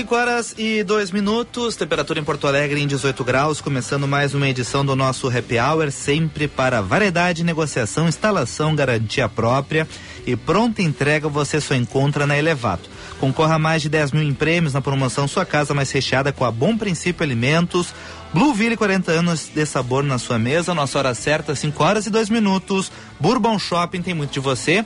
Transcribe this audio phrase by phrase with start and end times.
[0.00, 4.48] 5 horas e 2 minutos, temperatura em Porto Alegre em 18 graus, começando mais uma
[4.48, 9.86] edição do nosso Happy Hour, sempre para variedade, negociação, instalação, garantia própria
[10.26, 12.88] e pronta entrega você só encontra na Elevato.
[13.18, 16.46] Concorra a mais de 10 mil em prêmios na promoção Sua Casa Mais Recheada com
[16.46, 17.92] a Bom Princípio Alimentos.
[18.32, 20.74] Blueville, 40 anos de sabor na sua mesa.
[20.74, 22.90] Nossa hora certa, 5 horas e 2 minutos.
[23.20, 24.82] Bourbon Shopping tem muito de você.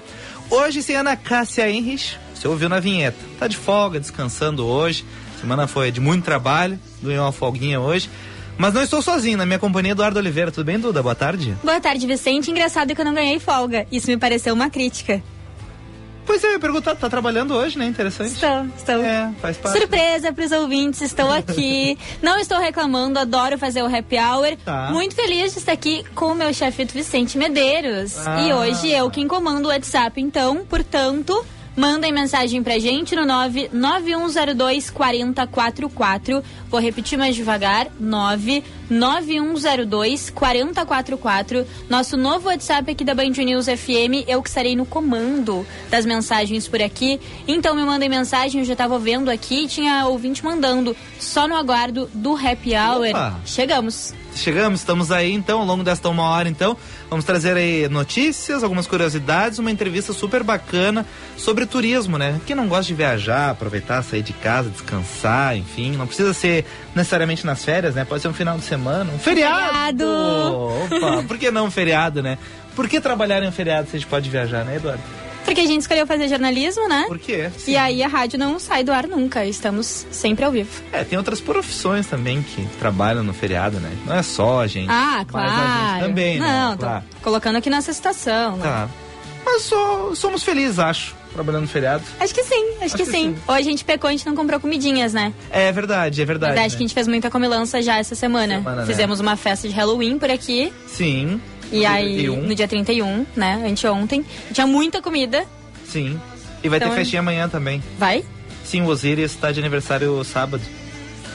[0.51, 2.24] Hoje sem Ana Cássia Henrich.
[2.45, 3.17] Você ouviu na vinheta.
[3.39, 5.03] Tá de folga, descansando hoje.
[5.41, 6.79] Semana foi de muito trabalho.
[7.03, 8.11] Ganhou uma folguinha hoje.
[8.59, 10.53] Mas não estou sozinho, na minha companhia Eduardo Oliveira.
[10.53, 11.03] Tudo bem, Duda?
[11.03, 11.57] Boa tarde.
[11.65, 12.51] Boa tarde, Vicente.
[12.51, 13.87] Engraçado que eu não ganhei folga.
[13.91, 15.23] Isso me pareceu uma crítica.
[16.27, 17.87] Pois é, eu ia perguntar, tá trabalhando hoje, né?
[17.87, 18.35] Interessante.
[18.35, 19.03] Estou, estou.
[19.03, 19.79] É, faz parte.
[19.79, 21.97] Surpresa para os ouvintes, estou aqui.
[22.21, 24.55] não estou reclamando, adoro fazer o happy hour.
[24.63, 24.91] Tá.
[24.93, 28.19] Muito feliz de estar aqui com o meu chefe Vicente Medeiros.
[28.27, 28.43] Ah.
[28.43, 31.43] E hoje eu quem comando o WhatsApp, então, portanto,
[31.77, 36.43] mandem mensagem pra gente no 99102 4044.
[36.71, 38.84] Vou repetir mais devagar: 99102
[40.31, 41.67] 4044.
[41.89, 44.27] Nosso novo WhatsApp aqui da Band News FM.
[44.27, 47.21] Eu que estarei no comando das mensagens por aqui.
[47.47, 50.97] Então me mandem mensagem, eu já tava vendo aqui, tinha ouvinte mandando.
[51.19, 53.09] Só no aguardo do happy hour.
[53.11, 53.41] Opa.
[53.47, 54.15] Chegamos.
[54.35, 56.77] Chegamos, estamos aí então, ao longo desta uma hora então,
[57.09, 61.07] vamos trazer aí notícias, algumas curiosidades, uma entrevista super bacana
[61.37, 62.41] sobre turismo, né?
[62.45, 67.45] Quem não gosta de viajar, aproveitar, sair de casa, descansar, enfim, não precisa ser necessariamente
[67.47, 68.05] nas férias, né?
[68.05, 70.05] Pode ser um final de semana, um feriado!
[70.05, 70.07] Feriado!
[71.17, 72.39] Opa, por que não um feriado, né?
[72.77, 75.03] Por que trabalhar em um feriado se a gente pode viajar, né, Eduardo?
[75.45, 77.05] Porque a gente escolheu fazer jornalismo, né?
[77.07, 77.51] Por quê?
[77.59, 77.73] Sim.
[77.73, 80.71] E aí a rádio não sai do ar nunca, estamos sempre ao vivo.
[80.91, 83.93] É, tem outras profissões também que trabalham no feriado, né?
[84.07, 84.89] Não é só a gente.
[84.91, 85.51] Ah, Mas claro.
[85.51, 86.47] a gente também, né?
[86.71, 87.05] Não, Claro.
[87.21, 88.57] colocando aqui nessa situação.
[88.57, 88.63] né?
[88.65, 88.89] Tá.
[89.45, 92.03] Mas só somos felizes, acho, trabalhando no feriado.
[92.21, 93.35] Acho que sim, acho, que, que sim.
[93.35, 93.37] sim.
[93.47, 95.33] Ou a gente pecou, a gente não comprou comidinhas, né?
[95.51, 96.53] É verdade, é verdade.
[96.55, 96.77] Verdade né?
[96.79, 98.59] que a gente fez muita comilança já essa semana.
[98.59, 98.87] Semana, né?
[98.87, 100.73] Fizemos uma festa de Halloween por aqui.
[100.87, 101.41] Sim.
[101.73, 103.65] E No aí, dia 31, no dia 31, né?
[103.69, 104.25] Anteontem.
[104.53, 105.45] Tinha muita comida.
[105.87, 106.21] Sim.
[106.63, 107.83] E vai Então, ter festinha amanhã também.
[107.99, 108.25] Vai?
[108.65, 110.63] Sim, o Osiris está de aniversário sábado.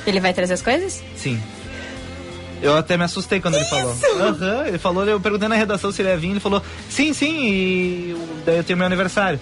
[0.08, 1.04] Ele vai trazer as coisas?
[1.16, 1.40] Sim.
[2.62, 3.96] Eu até me assustei quando ele falou.
[4.20, 7.48] Aham, ele falou, eu perguntei na redação se ele ia vir, ele falou, sim, sim,
[7.48, 9.40] e daí eu tenho meu aniversário.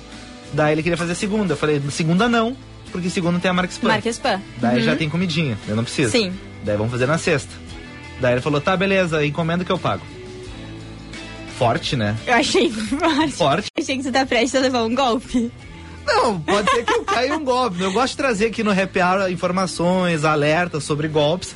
[0.54, 1.54] Daí ele queria fazer segunda.
[1.54, 2.56] Eu falei, segunda não,
[2.92, 3.88] porque segunda tem a Marques Pan.
[3.90, 4.42] Marques Pan.
[4.58, 4.84] Daí Uhum.
[4.84, 6.12] já tem comidinha, eu não preciso.
[6.12, 6.34] Sim.
[6.64, 7.52] Daí vamos fazer na sexta.
[8.20, 10.04] Daí ele falou, tá, beleza, encomenda que eu pago.
[11.58, 12.16] Forte, né?
[12.26, 13.32] Eu achei forte.
[13.32, 13.72] Forte.
[13.76, 15.52] Eu achei que você tá prestes a levar um golpe.
[16.06, 17.82] Não, pode ser que eu caia um golpe.
[17.82, 21.56] Eu gosto de trazer aqui no Happy Hour informações, alertas sobre golpes.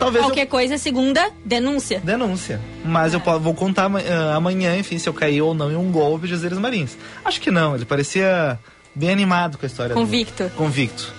[0.00, 1.96] Talvez Qualquer coisa, segunda, denúncia.
[1.96, 2.00] eu...
[2.00, 2.60] Denúncia.
[2.84, 3.16] Mas É.
[3.16, 6.34] eu vou contar ah, amanhã, enfim, se eu caí ou não em um golpe de
[6.34, 6.96] Azeres Marins.
[7.24, 8.58] Acho que não, ele parecia
[8.94, 9.94] bem animado com a história.
[9.94, 10.50] do- Convicto.
[10.56, 11.12] Convicto.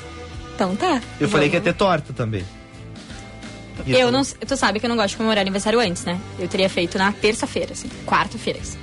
[0.55, 0.99] Então tá.
[1.19, 1.73] Eu falei que ia Vamos.
[1.73, 2.43] ter torta também.
[3.85, 4.23] E Eu não.
[4.25, 6.19] Tu sabe que eu não gosto de comemorar aniversário antes, né?
[6.39, 8.59] Eu teria feito na terça-feira, assim, quarta-feira.
[8.61, 8.77] assim.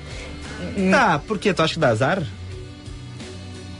[0.90, 1.52] Tá, por quê?
[1.52, 2.22] Tu acha que dá azar?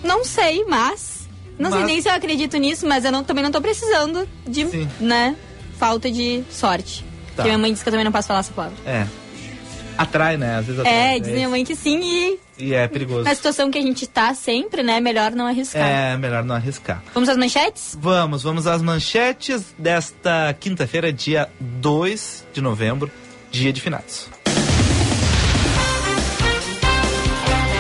[0.02, 1.28] Não sei, mas.
[1.58, 4.28] Não sei Mas- nem se eu acredito nisso, mas eu não- também não tô precisando
[4.46, 4.88] de, Sim.
[5.00, 5.34] né?
[5.78, 7.04] Falta de sorte.
[7.04, 7.08] Tá.
[7.36, 8.76] Porque minha mãe disse que eu também não posso falar essa palavra.
[8.84, 9.06] É.
[9.96, 10.56] Atrai, né?
[10.56, 11.16] Às vezes atrai.
[11.16, 13.24] É, diz minha mãe que sim e E é perigoso.
[13.24, 15.00] na situação que a gente tá sempre, né?
[15.00, 15.82] Melhor não arriscar.
[15.88, 17.02] É, melhor não arriscar.
[17.12, 17.96] Vamos às manchetes?
[18.00, 23.10] Vamos, vamos às manchetes desta quinta-feira, dia 2 de novembro,
[23.50, 24.28] dia de finados.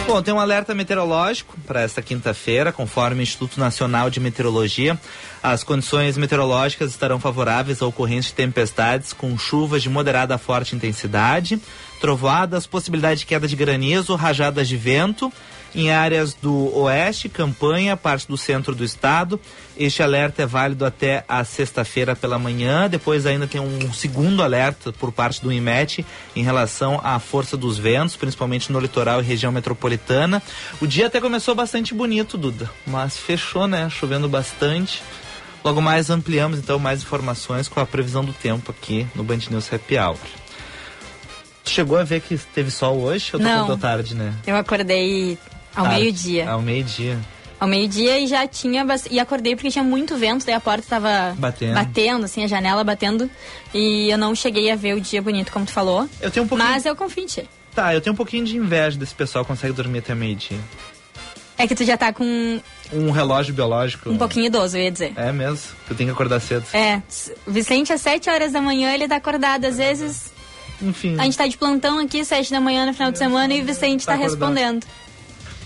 [0.08, 4.98] Bom, tem um alerta meteorológico para esta quinta-feira, conforme o Instituto Nacional de Meteorologia.
[5.42, 10.74] As condições meteorológicas estarão favoráveis à ocorrência de tempestades com chuvas de moderada a forte
[10.74, 11.60] intensidade,
[12.00, 15.30] trovoadas, possibilidade de queda de granizo, rajadas de vento
[15.74, 19.40] em áreas do oeste, campanha, parte do centro do estado.
[19.76, 22.88] Este alerta é válido até a sexta-feira pela manhã.
[22.88, 26.04] Depois ainda tem um segundo alerta por parte do IMET
[26.34, 30.42] em relação à força dos ventos, principalmente no litoral e região metropolitana.
[30.80, 33.88] O dia até começou bastante bonito, Duda, mas fechou, né?
[33.90, 35.02] Chovendo bastante.
[35.64, 39.72] Logo mais ampliamos então mais informações com a previsão do tempo aqui no Band News
[39.72, 40.16] Happy Hour.
[41.64, 43.52] Tu chegou a ver que teve sol hoje ou Não.
[43.56, 44.32] acordou tarde, né?
[44.46, 45.36] Eu acordei
[45.78, 46.00] ao Tarde.
[46.00, 46.50] meio-dia.
[46.50, 47.18] Ao meio-dia.
[47.60, 48.86] Ao meio-dia e já tinha.
[49.10, 51.74] E acordei porque tinha muito vento, daí a porta tava Batendo.
[51.74, 53.28] batendo, assim, a janela batendo.
[53.74, 56.08] E eu não cheguei a ver o dia bonito, como tu falou.
[56.20, 56.70] Eu tenho um pouquinho.
[56.70, 57.48] Mas eu confio em ti.
[57.74, 60.58] Tá, eu tenho um pouquinho de inveja desse pessoal que consegue dormir até meio-dia.
[61.56, 62.60] É que tu já tá com
[62.92, 64.08] Um relógio biológico.
[64.10, 65.12] um pouquinho idoso, eu ia dizer.
[65.16, 65.58] É mesmo?
[65.88, 66.64] Tu tem que acordar cedo.
[66.72, 67.02] É,
[67.46, 69.64] o Vicente às 7 horas da manhã ele tá acordado.
[69.64, 70.32] Às vezes
[70.80, 71.16] Enfim.
[71.18, 73.64] a gente tá de plantão aqui, 7 da manhã no final de semana, e o
[73.64, 74.86] Vicente Tá tá, respondendo.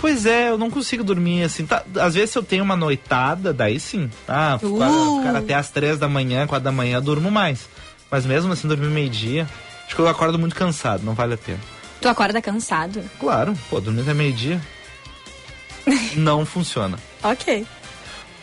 [0.02, 1.64] Pois é, eu não consigo dormir assim.
[1.64, 4.10] Tá, às vezes eu tenho uma noitada, daí sim.
[4.10, 5.18] Ficar, Uh.
[5.20, 7.68] ficar até as três da manhã, quatro da manhã, eu durmo mais.
[8.10, 9.48] Mas mesmo assim, dormir meio-dia,
[9.86, 11.60] acho que eu acordo muito cansado, não vale a pena.
[12.00, 13.00] Tu acorda cansado?
[13.20, 14.60] Claro, pô, dormir até meio-dia.
[16.16, 16.98] não funciona.
[17.22, 17.64] Ok.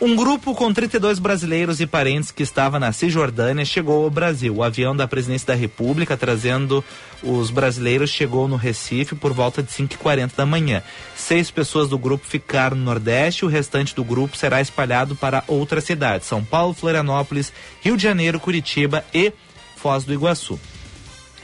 [0.00, 4.56] Um grupo com 32 brasileiros e parentes que estava na Cisjordânia chegou ao Brasil.
[4.56, 6.82] O avião da presidência da República, trazendo
[7.22, 10.82] os brasileiros, chegou no Recife por volta de 5h40 da manhã.
[11.14, 15.84] Seis pessoas do grupo ficaram no Nordeste, o restante do grupo será espalhado para outras
[15.84, 17.52] cidades: São Paulo, Florianópolis,
[17.82, 19.34] Rio de Janeiro, Curitiba e
[19.76, 20.58] Foz do Iguaçu.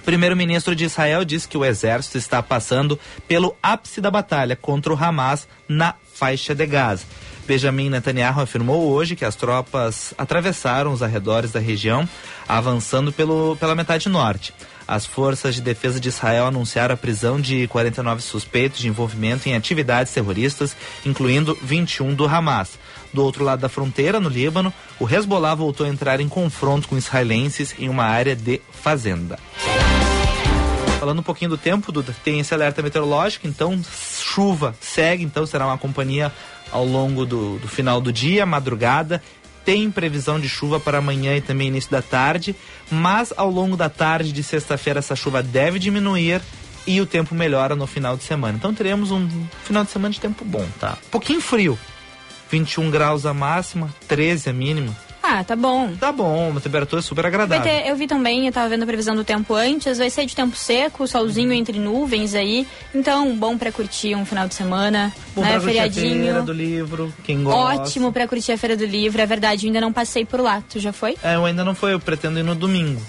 [0.03, 2.99] Primeiro-ministro de Israel disse que o exército está passando
[3.29, 7.05] pelo ápice da batalha contra o Hamas na faixa de Gaza.
[7.47, 12.09] Benjamin Netanyahu afirmou hoje que as tropas atravessaram os arredores da região,
[12.49, 14.53] avançando pelo, pela metade norte.
[14.87, 19.55] As forças de defesa de Israel anunciaram a prisão de 49 suspeitos de envolvimento em
[19.55, 22.79] atividades terroristas, incluindo 21 do Hamas.
[23.13, 26.97] Do outro lado da fronteira, no Líbano, o Hezbollah voltou a entrar em confronto com
[26.97, 29.39] israelenses em uma área de fazenda.
[30.99, 31.93] Falando um pouquinho do tempo,
[32.25, 33.81] tem esse alerta meteorológico, então
[34.21, 36.33] chuva segue, então será uma companhia
[36.71, 39.23] ao longo do, do final do dia, madrugada.
[39.65, 42.55] Tem previsão de chuva para amanhã e também início da tarde,
[42.91, 46.41] mas ao longo da tarde de sexta-feira essa chuva deve diminuir
[46.87, 48.57] e o tempo melhora no final de semana.
[48.57, 49.29] Então teremos um
[49.65, 50.97] final de semana de tempo bom, tá?
[51.07, 51.77] Um pouquinho frio.
[52.49, 55.06] 21 graus a máxima, 13 a mínima.
[55.29, 55.93] Ah, tá bom.
[55.99, 57.65] Tá bom, uma temperatura super agradável.
[57.65, 60.37] ter, eu vi também, eu tava vendo a previsão do tempo antes, vai ser de
[60.37, 62.65] tempo seco, solzinho entre nuvens aí.
[62.95, 65.51] Então, bom pra curtir um final de semana, Bom né?
[65.51, 66.23] pra curtir a Feriadinho.
[66.23, 67.83] feira do livro, quem gosta.
[67.83, 70.63] Ótimo pra curtir a Feira do Livro, é verdade, eu ainda não passei por lá.
[70.71, 71.17] Tu já foi?
[71.25, 73.03] É, eu ainda não foi, eu pretendo ir no domingo.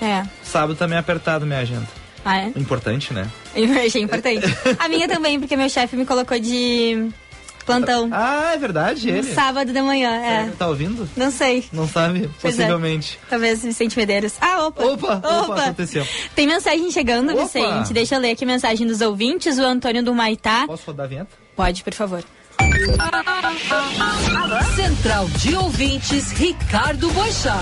[0.00, 0.24] É.
[0.42, 1.88] Sábado tá meio apertado minha agenda.
[2.24, 2.52] Ah, é?
[2.54, 3.28] Importante, né?
[3.54, 4.44] Eu achei importante.
[4.78, 7.08] a minha também, porque meu chefe me colocou de
[7.64, 8.08] plantão.
[8.12, 9.34] Ah, é verdade, no ele.
[9.34, 10.50] sábado de manhã, é.
[10.58, 11.08] Tá ouvindo?
[11.16, 11.64] Não sei.
[11.72, 12.30] Não sabe?
[12.40, 12.62] Pois é.
[12.62, 13.18] Possivelmente.
[13.28, 14.34] Talvez Vicente Medeiros.
[14.40, 14.84] Ah, opa!
[14.84, 16.06] Opa, opa, aconteceu.
[16.34, 17.42] Tem mensagem chegando, Opa.
[17.44, 17.92] Vicente.
[17.92, 19.58] Deixa eu ler aqui a mensagem dos ouvintes.
[19.58, 20.64] O Antônio do Maitá.
[20.66, 21.30] Posso rodar a vinheta?
[21.56, 22.22] Pode, por favor.
[24.76, 27.58] Central de Ouvintes, Ricardo Boixá.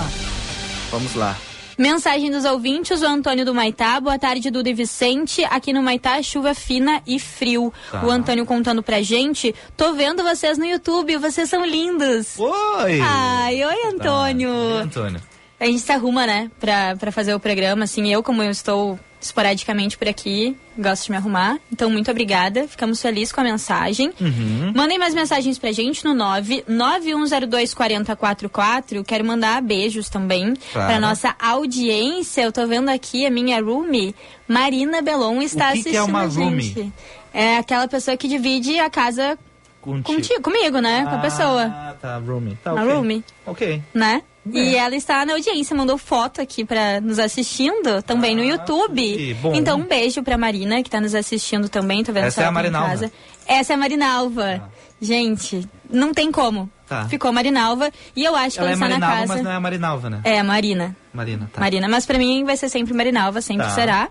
[0.91, 1.35] Vamos lá.
[1.81, 3.99] Mensagem dos ouvintes, o Antônio do Maitá.
[3.99, 5.43] Boa tarde, Duda e Vicente.
[5.45, 7.73] Aqui no Maitá, chuva fina e frio.
[7.89, 8.05] Tá.
[8.05, 9.55] O Antônio contando pra gente.
[9.75, 12.37] Tô vendo vocês no YouTube, vocês são lindos.
[12.37, 12.99] Oi!
[13.01, 13.87] Ai, oi, Tá.
[13.89, 14.49] Antônio.
[14.51, 15.21] E Antônio.
[15.61, 17.83] A gente se arruma, né, pra, pra fazer o programa.
[17.83, 21.59] Assim, eu, como eu estou esporadicamente por aqui, gosto de me arrumar.
[21.71, 22.67] Então, muito obrigada.
[22.67, 24.11] Ficamos felizes com a mensagem.
[24.19, 24.73] Uhum.
[24.75, 29.03] Mandem mais mensagens pra gente no 991024044.
[29.05, 30.87] Quero mandar beijos também Claro.
[30.87, 32.41] pra nossa audiência.
[32.41, 34.15] Eu tô vendo aqui a minha roomie,
[34.47, 36.39] Marina Belon, está O que que é assistindo uma a gente.
[36.73, 36.93] roomie?
[37.33, 39.37] É aquela pessoa que divide a casa
[39.81, 40.15] Contigo.
[40.15, 41.05] contigo, comigo, né?
[41.07, 41.63] Com a pessoa.
[41.65, 42.57] Ah, tá, roomie.
[42.63, 42.93] Tá, Uma ok.
[42.95, 43.23] roomie.
[43.45, 43.81] Ok.
[43.93, 44.21] né?
[44.45, 44.57] É.
[44.57, 49.15] E ela está na audiência, mandou foto aqui pra nos assistindo, também no Ah, YouTube.
[49.17, 49.53] que bom.
[49.53, 52.47] Então, um beijo pra Marina, que tá nos assistindo também, tô vendo Essa é a
[52.47, 53.11] tá Marinalva.
[53.47, 54.71] Essa é a Marinalva.
[54.99, 56.69] Gente, não tem como.
[56.87, 57.05] Tá.
[57.07, 57.91] Ficou Marinalva.
[58.15, 59.33] E eu acho que Ela ela, é está na Marinalva, casa.
[59.33, 60.21] mas não é a Marinalva, né?
[60.23, 60.95] É, a Marina.
[61.13, 61.59] Marina, tá.
[61.61, 63.71] Marina, mas pra mim vai ser sempre Marinalva, sempre Tá.
[63.73, 64.09] será.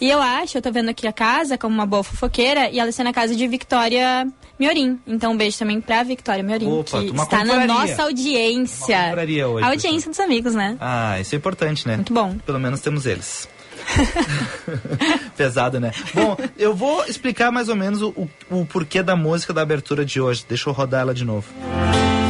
[0.00, 2.88] E eu acho, eu tô vendo aqui a casa como uma boa fofoqueira, e ela
[2.88, 4.26] está na casa de Victoria
[4.58, 4.98] Miorim.
[5.06, 9.12] Então, um beijo também pra Victoria Miorim, Opa, que uma está na nossa audiência.
[9.12, 10.76] Uma hoje, a audiência dos amigos, né?
[10.80, 11.96] Ah, isso é importante, né?
[11.96, 12.36] Muito bom.
[12.46, 13.48] Pelo menos temos eles.
[15.36, 15.92] Pesado, né?
[16.14, 20.20] Bom, eu vou explicar mais ou menos o, o, porquê da música da abertura de
[20.20, 20.44] hoje.
[20.48, 21.48] Deixa eu rodar ela de novo.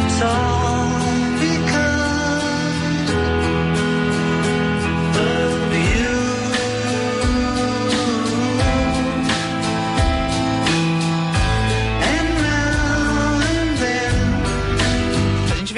[0.08, 0.67] gente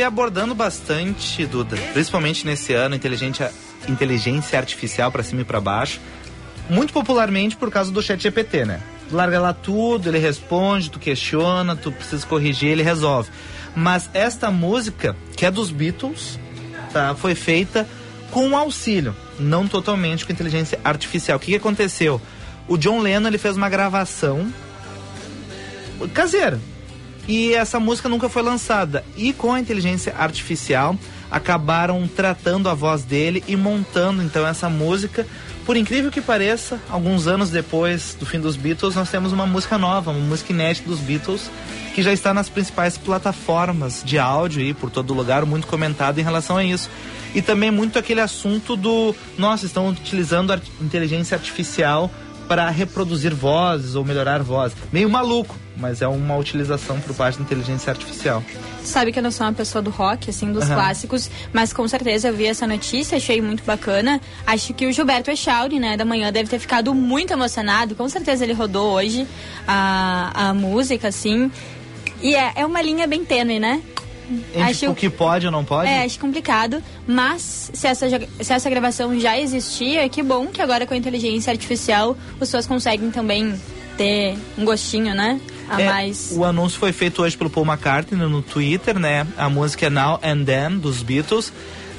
[0.00, 3.52] vem abordando bastante, Duda, principalmente nesse ano, inteligência,
[3.87, 6.00] inteligência artificial para cima e para baixo,
[6.71, 8.80] muito popularmente por causa do chat GPT, né?
[9.12, 13.28] Larga lá tudo, ele responde, tu questiona, tu precisa corrigir, ele resolve.
[13.76, 16.40] Mas esta música, que é dos Beatles,
[16.95, 17.87] tá, foi feita
[18.30, 21.37] com auxílio, não totalmente com inteligência artificial.
[21.37, 22.19] O que, que aconteceu?
[22.66, 24.50] O John Lennon ele fez uma gravação
[26.14, 26.59] caseira.
[27.29, 29.05] E essa música nunca foi lançada.
[29.17, 30.97] E com a inteligência artificial
[31.31, 35.27] acabaram tratando a voz dele e montando então essa música.
[35.65, 39.79] Por incrível que pareça, alguns anos depois do fim dos Beatles, nós temos uma música
[39.79, 41.49] nova, uma música inédita dos Beatles,
[41.95, 46.25] que já está nas principais plataformas de áudio aí por todo lugar, muito comentado em
[46.25, 46.91] relação a isso.
[47.33, 52.11] E também muito aquele assunto do, nossa, estão utilizando a inteligência artificial
[52.49, 54.77] para reproduzir vozes ou melhorar vozes.
[54.93, 58.42] Meio maluco, mas é uma utilização por parte da inteligência artificial.
[58.84, 60.75] Sabe que eu não sou uma pessoa do rock, assim, dos uhum.
[60.75, 64.20] clássicos, mas com certeza eu vi essa notícia, achei muito bacana.
[64.46, 67.94] Acho que o Gilberto Echauri, né, da manhã, deve ter ficado muito emocionado.
[67.94, 69.26] Com certeza ele rodou hoje
[69.66, 71.50] a, a música, assim.
[72.22, 73.82] E é, é uma linha bem tênue, né?
[74.62, 75.88] acho, o que pode ou não pode?
[75.88, 76.82] É, acho complicado.
[77.06, 81.50] Mas se essa, se essa gravação já existia, que bom que agora com a inteligência
[81.50, 83.54] artificial as pessoas conseguem também
[83.96, 85.40] ter um gostinho, né?
[85.71, 86.33] A é, mais.
[86.33, 89.25] O anúncio foi feito hoje pelo Paul McCartney no Twitter, né?
[89.37, 91.53] A música é Now and Then dos Beatles.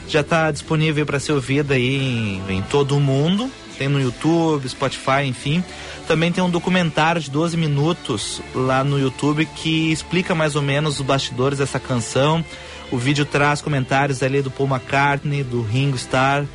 [0.10, 3.50] Já está disponível para ser ouvida aí em, em todo o mundo.
[3.78, 5.64] Tem no YouTube, Spotify, enfim.
[6.06, 11.00] Também tem um documentário de 12 minutos lá no YouTube que explica mais ou menos
[11.00, 12.44] os bastidores dessa canção.
[12.92, 16.46] O vídeo traz comentários ali do Paul McCartney, do Ringo Starr,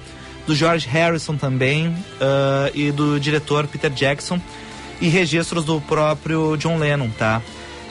[0.46, 4.38] do George Harrison também uh, e do diretor Peter Jackson
[5.00, 7.42] e registros do próprio John Lennon, tá?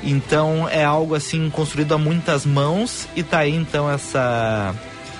[0.03, 4.73] Então é algo assim construído a muitas mãos e tá aí então essa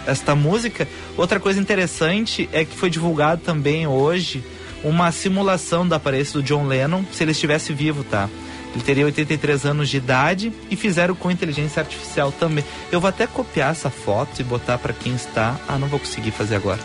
[0.05, 0.87] esta música.
[1.17, 4.43] Outra coisa interessante é que foi divulgado também hoje
[4.83, 8.29] uma simulação da aparência do John Lennon se ele estivesse vivo, tá?
[8.75, 12.63] Ele teria 83 anos de idade e fizeram com inteligência artificial também.
[12.91, 15.55] Eu vou até copiar essa foto e botar para quem está.
[15.67, 16.79] Ah, não vou conseguir fazer agora.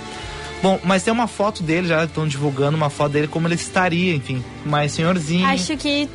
[0.62, 4.14] Bom, mas tem uma foto dele, já estão divulgando uma foto dele como ele estaria,
[4.14, 5.46] enfim, mais senhorzinho.
[5.46, 6.08] Acho que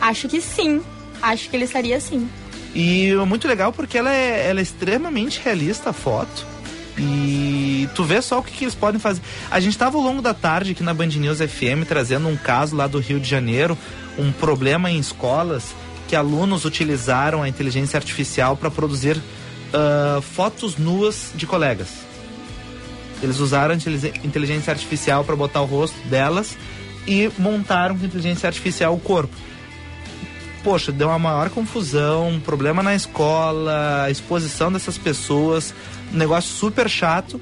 [0.00, 0.82] acho que sim.
[1.22, 2.28] Acho que ele estaria sim.
[2.74, 6.46] E é muito legal porque ela é, ela é extremamente realista a foto.
[6.98, 9.20] E tu vê só o que, que eles podem fazer.
[9.50, 12.76] A gente estava ao longo da tarde aqui na Band News FM trazendo um caso
[12.76, 13.76] lá do Rio de Janeiro,
[14.18, 15.74] um problema em escolas
[16.06, 22.05] que alunos utilizaram a inteligência artificial para produzir uh, fotos nuas de colegas.
[23.22, 26.56] Eles usaram inteligência artificial para botar o rosto delas
[27.06, 29.34] e montaram com inteligência artificial o corpo.
[30.62, 35.72] Poxa, deu uma maior confusão, problema na escola, exposição dessas pessoas
[36.12, 37.40] um negócio super chato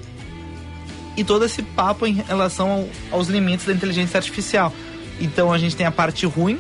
[1.16, 2.88] e todo esse papo em relação ao,
[3.18, 4.72] aos limites da inteligência artificial.
[5.20, 6.58] Então a gente tem a parte ruim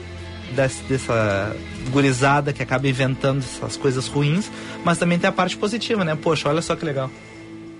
[0.54, 1.56] dessa
[1.90, 4.50] gurizada que acaba inventando essas coisas ruins,
[4.84, 6.14] mas também tem a parte positiva, né?
[6.14, 7.10] Poxa, olha só que legal.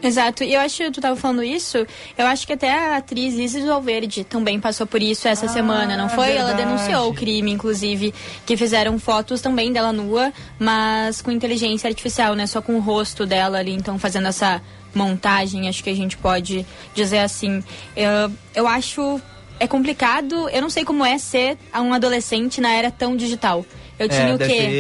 [0.05, 1.79] Exato, e eu acho que tu estava falando isso,
[2.19, 5.97] eu acho que até a atriz Isis Valverde também passou por isso essa ah, semana,
[5.97, 6.27] não foi?
[6.27, 6.51] Verdade.
[6.51, 8.13] Ela denunciou o crime, inclusive,
[8.45, 12.47] que fizeram fotos também dela nua, mas com inteligência artificial, né?
[12.47, 14.61] Só com o rosto dela ali, então fazendo essa
[14.95, 17.65] montagem, acho que a gente pode dizer assim.
[17.97, 19.19] Eu, eu acho
[19.59, 23.65] é complicado, eu não sei como é ser um adolescente na era tão digital.
[23.99, 24.71] Eu tinha é, o quê?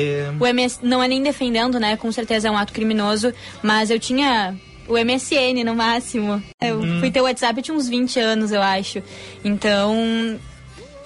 [0.40, 1.96] O MS, não é nem defendendo, né?
[1.96, 4.54] Com certeza é um ato criminoso, mas eu tinha
[4.88, 6.42] o MSN no máximo.
[6.60, 7.00] Eu hum.
[7.00, 9.02] fui ter o WhatsApp, tinha uns 20 anos, eu acho.
[9.44, 10.38] Então,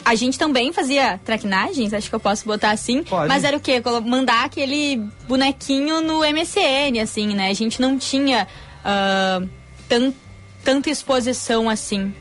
[0.04, 3.02] a gente também fazia traquinagens, acho que eu posso botar assim.
[3.02, 3.28] Pode.
[3.28, 3.82] Mas era o quê?
[4.04, 7.50] Mandar aquele bonequinho no MSN, assim, né?
[7.50, 8.46] A gente não tinha
[8.80, 9.48] uh,
[9.88, 10.12] tan
[10.64, 12.12] tanta exposição assim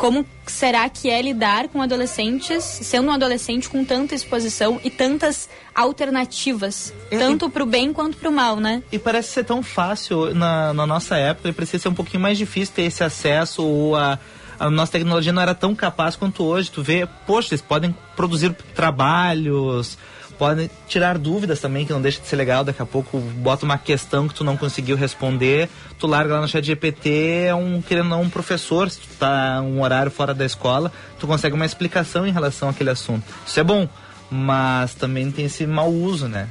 [0.00, 5.46] como será que é lidar com adolescentes, sendo um adolescente com tanta exposição e tantas
[5.74, 8.82] alternativas, é, tanto para o bem quanto para o mal, né?
[8.90, 12.38] E parece ser tão fácil na, na nossa época e precisa ser um pouquinho mais
[12.38, 14.18] difícil ter esse acesso ou a
[14.58, 16.70] a nossa tecnologia não era tão capaz quanto hoje.
[16.70, 19.96] Tu vê, poxa, eles podem produzir trabalhos,
[20.40, 22.64] podem tirar dúvidas também, que não deixa de ser legal.
[22.64, 25.68] Daqui a pouco bota uma questão que tu não conseguiu responder,
[25.98, 29.60] tu larga lá no chat GPT, é um, querendo não, um professor, se tu tá
[29.60, 33.22] um horário fora da escola, tu consegue uma explicação em relação àquele assunto.
[33.46, 33.86] Isso é bom,
[34.30, 36.48] mas também tem esse mau uso, né?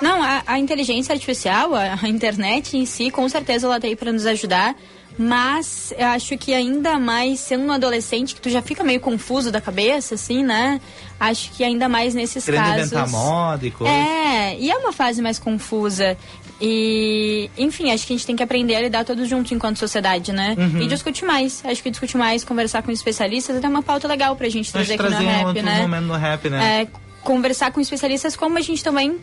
[0.00, 3.96] Não, a, a inteligência artificial, a, a, internet em si, com certeza ela tá aí
[3.96, 4.76] para nos ajudar.
[5.16, 9.52] Mas eu acho que ainda mais sendo um adolescente que tu já fica meio confuso
[9.52, 10.80] da cabeça, assim, né?
[11.20, 12.92] Acho que ainda mais nesses Querendo casos.
[12.92, 13.92] inventar moda e coisa.
[13.92, 16.16] É, e é uma fase mais confusa.
[16.60, 20.32] E, enfim, acho que a gente tem que aprender a lidar todos juntos enquanto sociedade,
[20.32, 20.54] né?
[20.58, 20.82] Uhum.
[20.82, 21.62] E discutir mais.
[21.64, 24.92] Acho que discutir mais, conversar com especialistas, até uma pauta legal pra gente A trazer
[24.92, 25.82] gente aqui trazer no um rap, né?
[25.82, 26.82] momento no rap, né?
[26.82, 26.88] É,
[27.22, 29.18] conversar com especialistas como a gente também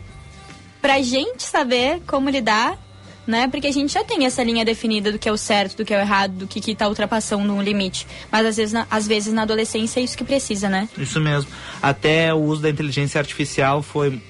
[0.82, 2.78] pra gente saber como lidar,
[3.32, 3.48] né?
[3.48, 5.94] Porque a gente já tem essa linha definida do que é o certo, do que
[5.94, 8.06] é o errado, do que, que tá ultrapassando um limite.
[8.32, 10.88] Mas às vezes, na, às vezes na adolescência é isso que precisa, né?
[10.98, 11.50] Isso mesmo.
[11.82, 14.22] Até o uso da inteligência artificial foi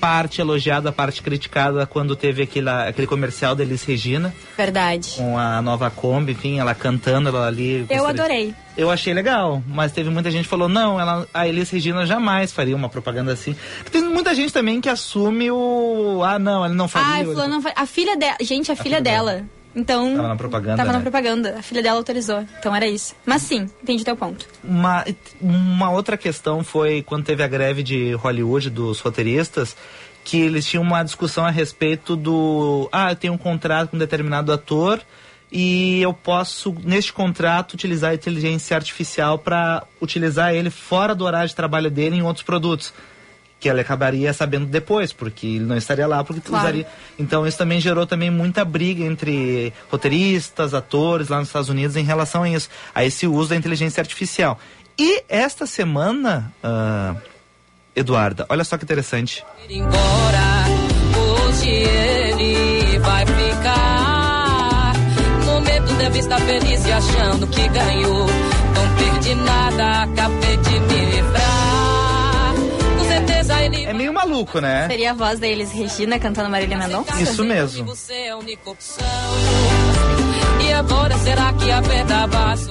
[0.00, 5.16] parte elogiada, parte criticada quando teve aquele, aquele comercial da Elis Regina Verdade.
[5.16, 7.84] com a nova Kombi, enfim, ela cantando ela ali.
[7.90, 8.54] Eu adorei.
[8.76, 12.50] Eu achei legal, mas teve muita gente que falou, não, ela, a Elis Regina jamais
[12.50, 13.54] faria uma propaganda assim.
[13.92, 16.22] Tem muita gente também que assume o.
[16.24, 17.08] Ah, não, ela não faria.
[17.08, 18.36] Ai, fulano, não a filha dela.
[18.40, 19.32] Gente, a, filha, filha dela.
[19.32, 19.59] dela.
[19.74, 20.16] Então.
[20.16, 21.02] Tava na propaganda, Tava na né?
[21.02, 21.56] propaganda.
[21.58, 22.44] A filha dela autorizou.
[22.58, 23.14] Então era isso.
[23.24, 24.46] Mas sim, entendi teu ponto.
[24.64, 25.04] Uma,
[25.40, 29.76] uma outra questão foi quando teve a greve de Hollywood dos roteiristas,
[30.24, 32.88] que eles tinham uma discussão a respeito do.
[32.90, 35.00] Ah, eu tenho um contrato com um determinado ator
[35.52, 41.48] e eu posso, neste contrato, utilizar a inteligência artificial para utilizar ele fora do horário
[41.48, 42.92] de trabalho dele em outros produtos.
[43.60, 46.64] Que ele acabaria sabendo depois, porque ele não estaria lá, porque Claro.
[46.64, 46.86] usaria.
[47.18, 52.02] Então isso também gerou também muita briga entre roteiristas, atores lá nos Estados Unidos em
[52.02, 54.58] relação a isso, a esse uso da inteligência artificial.
[54.98, 57.14] E esta semana, ah,
[57.94, 59.44] Eduarda, olha só que interessante.
[59.68, 60.64] ir embora.
[61.48, 64.92] Hoje ele vai ficar.
[65.44, 68.26] No momento deve estar feliz e achando que ganhou.
[68.26, 71.49] Não perdi nada, acabei de me livrar.
[74.10, 74.86] Meio maluco, né?
[74.88, 77.20] Seria a voz da Elis Regina cantando Marília Mendonça?
[77.22, 77.90] Isso mesmo.
[77.90, 77.94] É.
[80.62, 80.72] E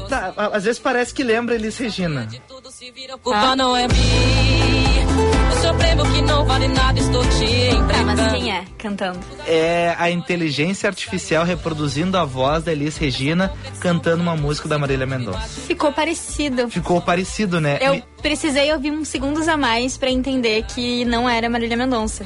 [0.08, 2.27] Tá, às vezes parece que lembra Elis Regina.
[2.48, 2.69] Tudo
[5.78, 8.30] prêmio que não vale nada, estou te Tá, mas entregando.
[8.40, 9.20] quem é cantando?
[9.48, 15.06] É a inteligência artificial reproduzindo a voz da Elis Regina cantando uma música da Marília
[15.06, 15.39] Mendonça.
[15.62, 16.70] Ficou parecido.
[16.70, 17.78] Ficou parecido, né?
[17.82, 22.26] Eu Me- precisei ouvir uns segundos a mais pra entender que não era Marília Mendonça.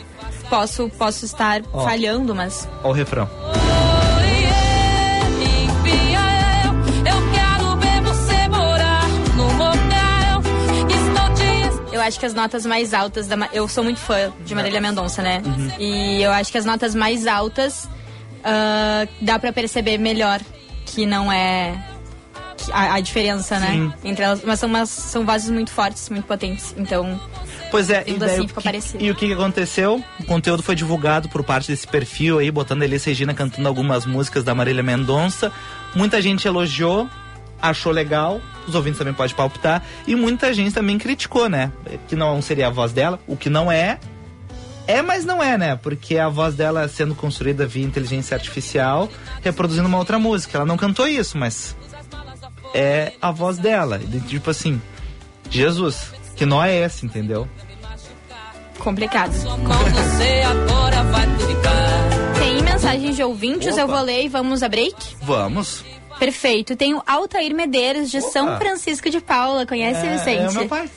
[0.50, 1.84] Posso, posso estar Ó.
[1.84, 3.30] falhando, mas Ó o refrão.
[12.04, 13.36] Acho que as notas mais altas da.
[13.52, 15.42] Eu sou muito fã de Marília Mendonça, né?
[15.80, 17.88] E eu acho que as notas mais altas
[18.44, 20.40] ah, dá pra perceber melhor
[20.86, 21.74] que não é.
[22.72, 23.88] A, a diferença, Sim.
[23.88, 23.94] né?
[24.06, 24.42] Entre elas.
[24.44, 26.74] Mas são, umas, são vozes muito fortes, muito potentes.
[26.78, 27.20] Então.
[27.70, 29.04] Pois é, e, daí, assim que- parecido.
[29.04, 30.02] e o que, que aconteceu?
[30.20, 34.06] O conteúdo foi divulgado por parte desse perfil aí, botando a Elis Regina cantando algumas
[34.06, 35.52] músicas da Marília Mendonça.
[35.96, 37.10] Muita gente elogiou,
[37.64, 41.72] achou legal, os ouvintes também podem palpitar, e muita gente também criticou, né?
[42.10, 43.98] Que não seria a voz dela, o que não é.
[44.86, 45.78] É, mas não é, né?
[45.78, 49.10] Porque a voz dela sendo construída via inteligência artificial,
[49.42, 50.58] reproduzindo uma outra música.
[50.58, 51.74] Ela não cantou isso, mas
[52.74, 53.98] é a voz dela.
[54.28, 54.82] Tipo assim,
[55.50, 57.48] Jesus, que nó é esse, entendeu?
[58.78, 59.32] Complicado.
[62.38, 63.96] Tem mensagens de ouvintes, eu Opa.
[63.96, 64.96] vou ler e vamos a break?
[65.22, 65.86] Vamos.
[66.20, 66.76] Perfeito.
[66.76, 68.58] Tem o Altair Medeiros, de São Opa.
[68.58, 69.66] Francisco de Paula.
[69.66, 70.56] Conhece, É, Vicente?
[70.56, 70.90] é meu pai.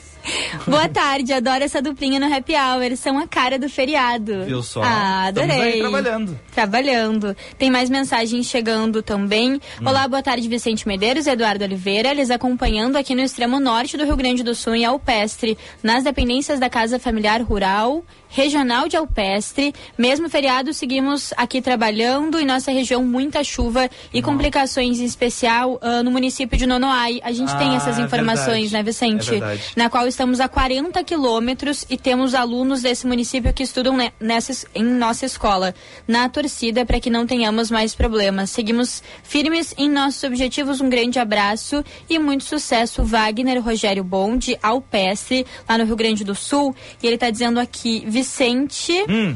[0.67, 2.97] Boa tarde, adoro essa duplinha no Happy Hour.
[2.97, 4.43] São a cara do feriado.
[4.43, 4.81] Viu só?
[4.83, 5.73] Ah, Estamos adorei.
[5.73, 6.39] aí trabalhando.
[6.53, 7.37] Trabalhando.
[7.57, 9.53] Tem mais mensagens chegando também.
[9.53, 9.87] Hum.
[9.87, 12.09] Olá, boa tarde, Vicente Medeiros e Eduardo Oliveira.
[12.09, 16.59] Eles acompanhando aqui no extremo norte do Rio Grande do Sul, em Alpestre, nas dependências
[16.59, 19.73] da Casa Familiar Rural, Regional de Alpestre.
[19.97, 22.39] Mesmo feriado, seguimos aqui trabalhando.
[22.39, 27.19] Em nossa região, muita chuva e complicações, em especial ah, no município de Nonoai.
[27.23, 28.73] A gente tem Ah, essas é informações, verdade.
[28.73, 29.35] né, Vicente?
[29.35, 34.11] É na qual estamos a 40 quilômetros e temos alunos desse município que estudam ne-
[34.19, 35.73] nessa, es- em nossa escola.
[36.07, 38.49] Na torcida para que não tenhamos mais problemas.
[38.49, 40.81] Seguimos firmes em nossos objetivos.
[40.81, 46.35] Um grande abraço e muito sucesso, Wagner Rogério Bonde, Alpestre, lá no Rio Grande do
[46.35, 46.75] Sul.
[47.01, 48.93] E ele está dizendo aqui, Vicente.
[49.09, 49.35] Hum,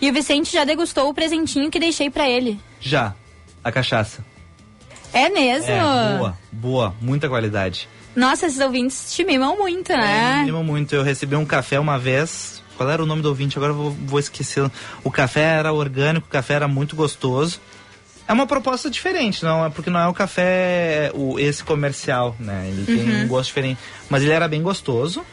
[0.00, 2.58] E o Vicente já degustou o presentinho que deixei para ele.
[2.80, 3.14] já.
[3.64, 4.24] A cachaça.
[5.12, 5.70] É mesmo?
[5.70, 6.94] É, boa, boa.
[7.00, 7.88] Muita qualidade.
[8.14, 10.34] Nossa, esses ouvintes te mimam muito, É, né?
[10.36, 10.94] me anima muito.
[10.94, 12.62] Eu recebi um café uma vez.
[12.76, 13.58] Qual era o nome do ouvinte?
[13.58, 14.70] Agora eu vou, vou esquecer.
[15.02, 17.60] O café era orgânico, o café era muito gostoso.
[18.28, 22.66] É uma proposta diferente, não é porque não é o café o esse comercial, né?
[22.68, 23.22] Ele tem Uhum.
[23.24, 25.24] um gosto diferente, mas ele era bem gostoso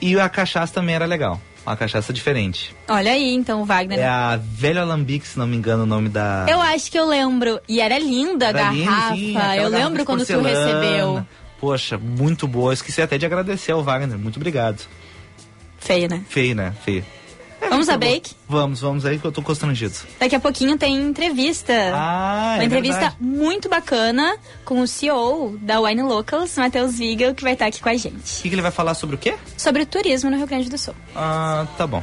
[0.00, 1.40] e a cachaça também era legal.
[1.66, 2.74] Uma cachaça diferente.
[2.88, 3.98] Olha aí, então, Wagner.
[3.98, 6.46] É a Velho Alambique, se não me engano, o nome da.
[6.48, 7.60] Eu acho que eu lembro.
[7.68, 9.14] E era linda a Era linda, garrafa.
[9.14, 11.24] sim, eu lembro quando tu recebeu.
[11.60, 12.72] Poxa, muito boa.
[12.72, 14.18] Esqueci até de agradecer ao Wagner.
[14.18, 14.82] Muito obrigado.
[15.78, 16.24] Feio, né?
[16.28, 16.74] Feio, né?
[16.82, 17.04] Feio.
[17.68, 18.32] Vamos a break?
[18.48, 19.94] Vamos, vamos aí que eu tô constrangido.
[20.18, 21.72] Daqui a pouquinho tem entrevista.
[21.94, 23.16] Ah, Uma é entrevista verdade.
[23.20, 27.88] muito bacana com o CEO da Wine Locals, Matheus Vigel, que vai estar aqui com
[27.88, 28.38] a gente.
[28.40, 29.34] O que, que ele vai falar sobre o quê?
[29.56, 30.94] Sobre turismo no Rio Grande do Sul.
[31.14, 32.02] Ah, tá bom.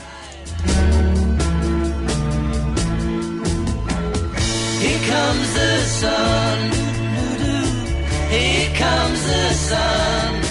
[4.79, 6.71] Here comes the sun.
[8.29, 10.46] Here comes the sun.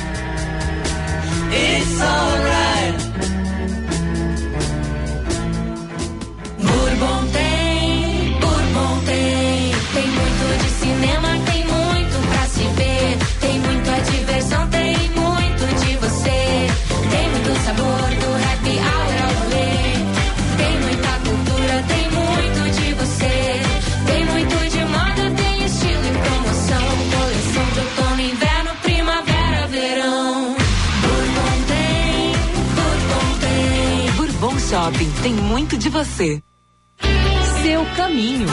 [35.27, 36.41] Tem muito de você.
[37.61, 38.47] Seu caminho.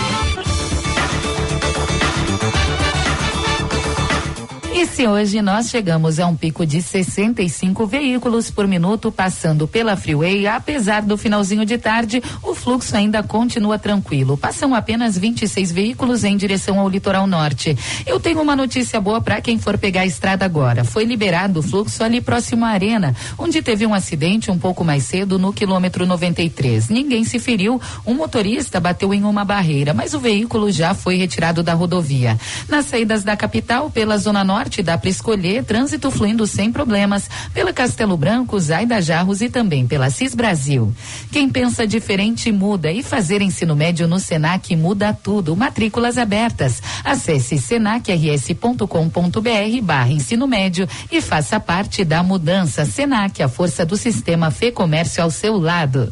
[4.83, 9.95] E se hoje nós chegamos a um pico de 65 veículos por minuto passando pela
[9.95, 14.35] freeway, apesar do finalzinho de tarde, o fluxo ainda continua tranquilo.
[14.35, 17.77] Passam apenas 26 veículos em direção ao litoral norte.
[18.05, 20.83] Eu tenho uma notícia boa para quem for pegar a estrada agora.
[20.83, 25.03] Foi liberado o fluxo ali próximo à arena, onde teve um acidente um pouco mais
[25.03, 26.89] cedo no quilômetro 93.
[26.89, 31.63] Ninguém se feriu, um motorista bateu em uma barreira, mas o veículo já foi retirado
[31.63, 32.37] da rodovia.
[32.67, 37.73] Nas saídas da capital, pela zona norte, dá para escolher trânsito fluindo sem problemas pela
[37.73, 40.93] Castelo Branco, Zaida Jarros e também pela Cis Brasil.
[41.31, 45.55] Quem pensa diferente muda e fazer ensino médio no Senac muda tudo.
[45.55, 46.81] Matrículas abertas.
[47.03, 52.85] Acesse senacrs.com.br barra ensino médio e faça parte da mudança.
[52.85, 56.11] Senac, a força do sistema Fê Comércio ao seu lado.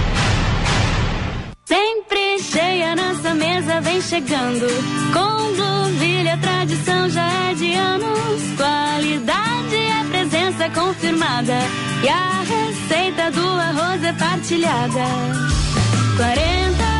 [1.71, 4.67] Sempre cheia nossa mesa vem chegando.
[5.13, 8.41] Com Blueville a tradição já é de anos.
[8.57, 11.57] Qualidade é presença confirmada.
[12.03, 15.05] E a receita do arroz é partilhada.
[16.17, 16.90] 40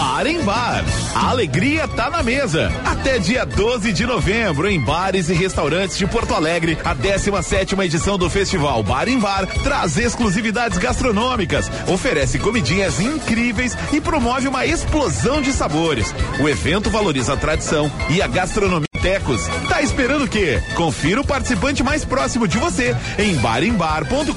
[0.00, 0.99] Bar em Bar.
[1.20, 2.72] A alegria tá na mesa.
[2.82, 8.16] Até dia 12 de novembro, em bares e restaurantes de Porto Alegre, a 17 edição
[8.16, 15.42] do festival Bar em Bar traz exclusividades gastronômicas, oferece comidinhas incríveis e promove uma explosão
[15.42, 16.14] de sabores.
[16.40, 18.88] O evento valoriza a tradição e a gastronomia.
[19.02, 20.62] Tecos, tá esperando o quê?
[20.74, 24.34] Confira o participante mais próximo de você em barembar.com.br.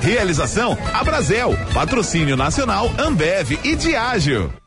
[0.00, 4.59] Realização Abrazel, patrocínio nacional Ambev e Diágio.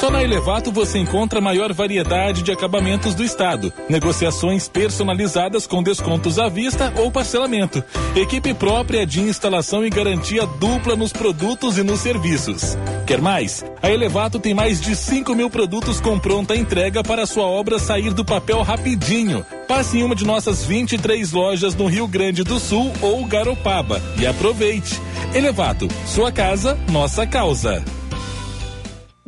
[0.00, 3.70] Só na Elevato você encontra a maior variedade de acabamentos do estado.
[3.86, 7.84] Negociações personalizadas com descontos à vista ou parcelamento.
[8.16, 12.78] Equipe própria de instalação e garantia dupla nos produtos e nos serviços.
[13.06, 13.62] Quer mais?
[13.82, 18.14] A Elevato tem mais de 5 mil produtos com pronta entrega para sua obra sair
[18.14, 19.44] do papel rapidinho.
[19.68, 24.26] Passe em uma de nossas 23 lojas no Rio Grande do Sul ou Garopaba e
[24.26, 24.98] aproveite.
[25.34, 27.84] Elevato, sua casa, nossa causa.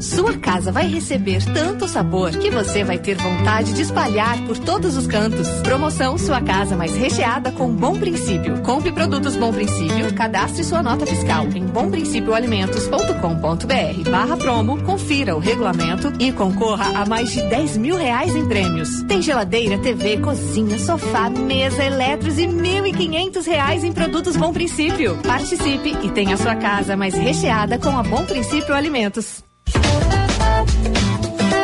[0.00, 4.96] Sua casa vai receber tanto sabor que você vai ter vontade de espalhar por todos
[4.96, 5.46] os cantos.
[5.62, 8.62] Promoção Sua Casa Mais Recheada com Bom Princípio.
[8.62, 16.10] Compre produtos Bom Princípio, cadastre sua nota fiscal em bomprincipioalimentos.com.br barra promo, confira o regulamento
[16.18, 19.02] e concorra a mais de 10 mil reais em prêmios.
[19.02, 24.50] Tem geladeira, TV, cozinha, sofá, mesa, eletros e mil e quinhentos reais em produtos Bom
[24.50, 25.18] Princípio.
[25.18, 29.49] Participe e tenha sua casa mais recheada com a Bom Princípio Alimentos.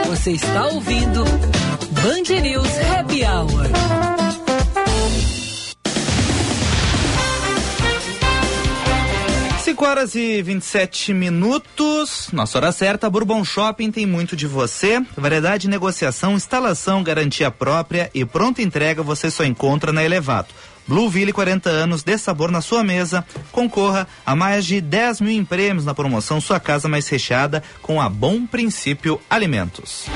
[0.07, 3.66] Você está ouvindo Band News Happy Hour.
[9.62, 15.62] Cinco horas e 27 minutos, nossa hora certa, Bourbon Shopping tem muito de você, variedade
[15.62, 20.55] de negociação, instalação, garantia própria e pronta entrega você só encontra na Elevato.
[20.87, 23.25] Blueville 40 anos, dê sabor na sua mesa.
[23.53, 28.09] Concorra a mais de 10 mil prêmios na promoção Sua Casa Mais Recheada com a
[28.09, 30.07] Bom Princípio Alimentos.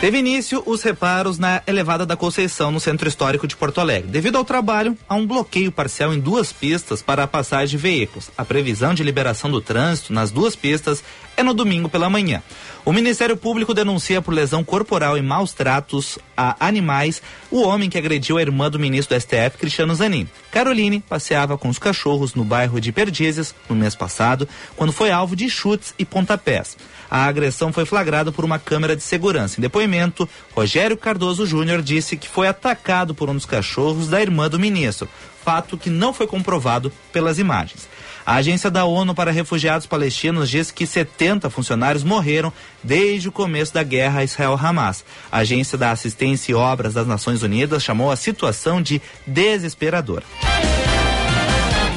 [0.00, 4.10] Teve início os reparos na elevada da Conceição, no centro histórico de Porto Alegre.
[4.10, 8.30] Devido ao trabalho, há um bloqueio parcial em duas pistas para a passagem de veículos.
[8.36, 11.02] A previsão de liberação do trânsito nas duas pistas
[11.36, 12.42] é no domingo pela manhã.
[12.84, 17.96] O Ministério Público denuncia por lesão corporal e maus tratos a animais o homem que
[17.96, 20.28] agrediu a irmã do ministro do STF, Cristiano Zanin.
[20.54, 25.34] Caroline passeava com os cachorros no bairro de Perdizes no mês passado, quando foi alvo
[25.34, 26.76] de chutes e pontapés.
[27.10, 29.58] A agressão foi flagrada por uma câmera de segurança.
[29.58, 34.48] Em depoimento, Rogério Cardoso Júnior disse que foi atacado por um dos cachorros da irmã
[34.48, 35.08] do ministro,
[35.44, 37.88] fato que não foi comprovado pelas imagens.
[38.26, 43.74] A Agência da ONU para Refugiados Palestinos diz que 70 funcionários morreram desde o começo
[43.74, 45.04] da guerra Israel-Hamas.
[45.30, 50.24] A Agência da Assistência e Obras das Nações Unidas chamou a situação de desesperadora.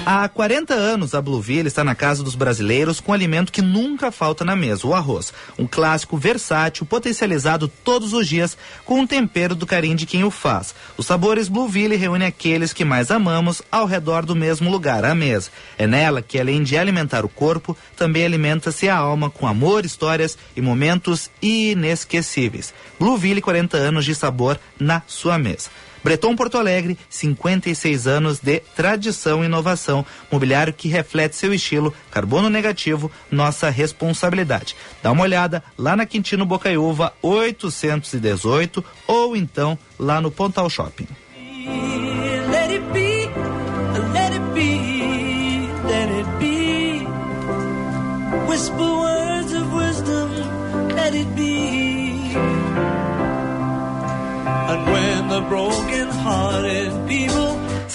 [0.09, 4.45] Há 40 anos, a Blueville está na casa dos brasileiros com alimento que nunca falta
[4.45, 5.33] na mesa, o arroz.
[5.59, 10.31] Um clássico versátil, potencializado todos os dias com o tempero do carinho de quem o
[10.31, 10.73] faz.
[10.95, 15.49] Os sabores Blueville reúnem aqueles que mais amamos ao redor do mesmo lugar, a mesa.
[15.77, 20.37] É nela que, além de alimentar o corpo, também alimenta-se a alma com amor, histórias
[20.55, 22.73] e momentos inesquecíveis.
[22.97, 25.69] Blueville, 40 anos de sabor na sua mesa.
[26.07, 30.05] Breton Porto Alegre, 56 anos de tradição e inovação.
[30.31, 34.73] Mobiliário que reflete seu estilo, carbono negativo, nossa responsabilidade.
[35.03, 41.07] Dá uma olhada lá na Quintino Bocaiúva 818 ou então lá no Pontal Shopping.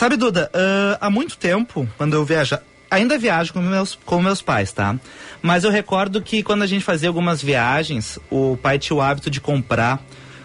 [0.03, 2.61] Sabe, Duda, ah, há muito tempo, quando eu viaja,
[2.91, 4.97] ainda viajo com meus, com meus pais, tá?
[5.41, 9.31] Mas eu recordo que quando a gente fazia algumas viagens, o pai tinha o hábito
[9.31, 10.03] de comprar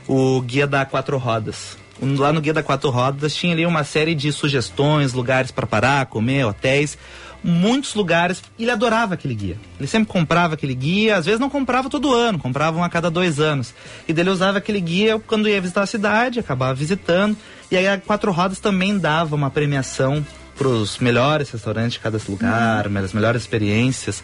[0.07, 1.75] o guia da quatro rodas.
[1.99, 6.05] Lá no guia da quatro rodas tinha ali uma série de sugestões, lugares para parar,
[6.05, 6.95] comer, hotéis,
[7.43, 8.43] muitos lugares.
[8.59, 9.57] Ele adorava aquele guia.
[9.79, 13.09] Ele sempre comprava aquele guia, às vezes não comprava todo ano, comprava um a cada
[13.09, 13.73] dois anos.
[14.07, 17.35] E dele usava aquele guia quando ia visitar a cidade, acabava visitando.
[17.69, 20.25] E aí a quatro rodas também dava uma premiação
[20.57, 24.23] para os melhores restaurantes de cada lugar, as melhores experiências.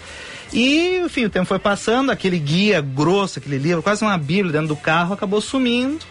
[0.52, 4.70] E, enfim, o tempo foi passando, aquele guia grosso, aquele livro, quase uma bíblia dentro
[4.70, 6.06] do carro, acabou sumindo.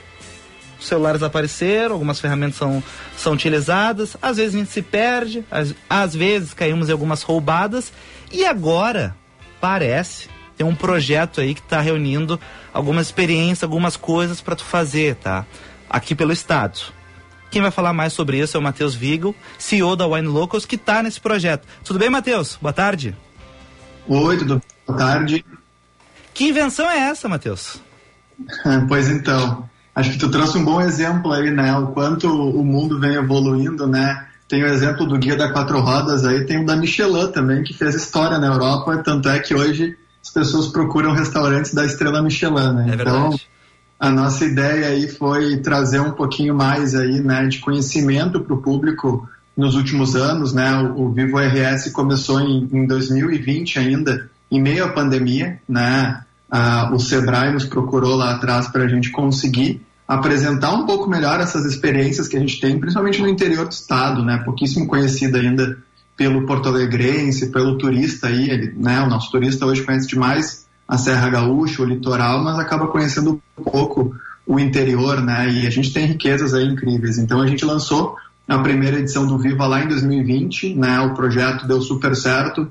[0.78, 2.82] Os celulares apareceram, algumas ferramentas são,
[3.16, 7.92] são utilizadas, às vezes a gente se perde, às, às vezes caímos em algumas roubadas.
[8.32, 9.14] E agora,
[9.60, 12.38] parece, tem um projeto aí que está reunindo
[12.72, 15.46] algumas experiências, algumas coisas para tu fazer, tá?
[15.88, 16.80] Aqui pelo estado.
[17.52, 20.76] Quem vai falar mais sobre isso é o Matheus Vigel, CEO da Wine Locals, que
[20.76, 21.68] está nesse projeto.
[21.84, 22.58] Tudo bem, Matheus?
[22.60, 23.14] Boa tarde.
[24.08, 24.62] Oi, tudo bem?
[24.86, 25.44] Boa tarde.
[26.32, 27.78] Que invenção é essa, Matheus?
[28.88, 31.76] Pois então, acho que tu trouxe um bom exemplo aí, né?
[31.76, 34.26] O quanto o mundo vem evoluindo, né?
[34.48, 37.74] Tem o exemplo do Guia da Quatro Rodas aí, tem o da Michelin também, que
[37.74, 42.72] fez história na Europa, tanto é que hoje as pessoas procuram restaurantes da estrela Michelin,
[42.72, 42.86] né?
[42.88, 43.51] É então, verdade.
[44.02, 48.60] A nossa ideia aí foi trazer um pouquinho mais aí, né, de conhecimento para o
[48.60, 50.74] público nos últimos anos, né?
[50.76, 56.20] O, o Vivo RS começou em, em 2020 ainda, em meio à pandemia, né?
[56.50, 61.40] ah, o Sebrae nos procurou lá atrás para a gente conseguir apresentar um pouco melhor
[61.40, 64.42] essas experiências que a gente tem, principalmente no interior do estado, né?
[64.44, 65.78] Pouquíssimo conhecida ainda
[66.16, 69.00] pelo porto-alegrense, pelo turista aí, ele, né?
[69.00, 73.62] O nosso turista hoje conhece demais a Serra Gaúcha, o litoral, mas acaba conhecendo um
[73.62, 74.14] pouco
[74.46, 75.50] o interior, né?
[75.50, 77.18] E a gente tem riquezas aí incríveis.
[77.18, 78.16] Então a gente lançou
[78.48, 81.00] a primeira edição do Viva lá em 2020, né?
[81.00, 82.70] O projeto deu super certo.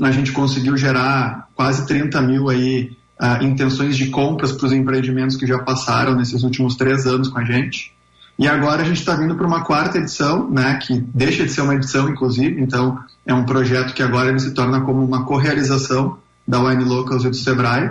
[0.00, 5.36] A gente conseguiu gerar quase 30 mil aí uh, intenções de compras para os empreendimentos
[5.36, 7.92] que já passaram nesses últimos três anos com a gente.
[8.38, 11.62] E agora a gente está vindo para uma quarta edição, né, que deixa de ser
[11.62, 16.18] uma edição, inclusive, então é um projeto que agora ele se torna como uma correalização
[16.48, 17.90] da Wine Locals e do Sebrae.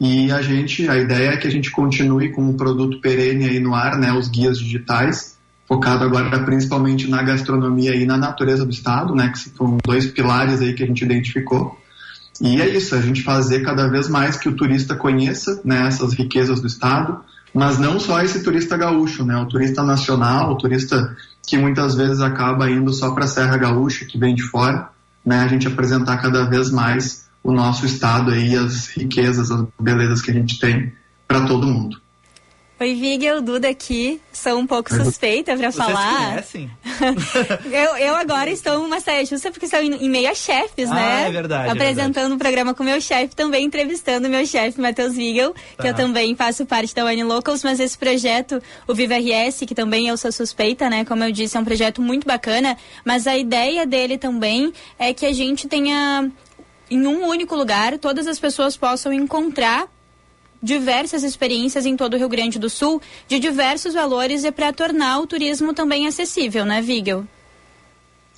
[0.00, 3.60] E a gente, a ideia é que a gente continue com um produto perene aí
[3.60, 8.70] no ar, né, os guias digitais, focado agora principalmente na gastronomia e na natureza do
[8.70, 11.78] estado, né, que são dois pilares aí que a gente identificou.
[12.40, 16.14] E é isso, a gente fazer cada vez mais que o turista conheça né, essas
[16.14, 17.20] riquezas do estado,
[17.52, 21.16] mas não só esse turista gaúcho, né, o turista nacional, o turista
[21.46, 24.90] que muitas vezes acaba indo só para a Serra Gaúcha, que vem de fora,
[25.26, 30.20] né, a gente apresentar cada vez mais o nosso estado aí, as riquezas, as belezas
[30.20, 30.92] que a gente tem
[31.26, 31.98] para todo mundo.
[32.80, 34.20] Oi, Vigel, Duda aqui.
[34.32, 36.28] Sou um pouco suspeita para falar.
[36.28, 36.70] Conhecem?
[37.72, 41.26] eu, eu agora estou numa saia justa porque estou em, meio a chefes, ah, né?
[41.26, 41.70] É verdade.
[41.70, 45.82] Apresentando é o um programa com meu chefe, também entrevistando meu chefe, Matheus Vigel, tá.
[45.82, 49.74] que eu também faço parte da One Locals, mas esse projeto, o Viva RS, que
[49.74, 51.04] também eu sou suspeita, né?
[51.04, 55.26] Como eu disse, é um projeto muito bacana, mas a ideia dele também é que
[55.26, 56.30] a gente tenha
[56.90, 59.86] em um único lugar, todas as pessoas possam encontrar
[60.62, 65.20] diversas experiências em todo o Rio Grande do Sul, de diversos valores e para tornar
[65.20, 67.24] o turismo também acessível, né, Vigel?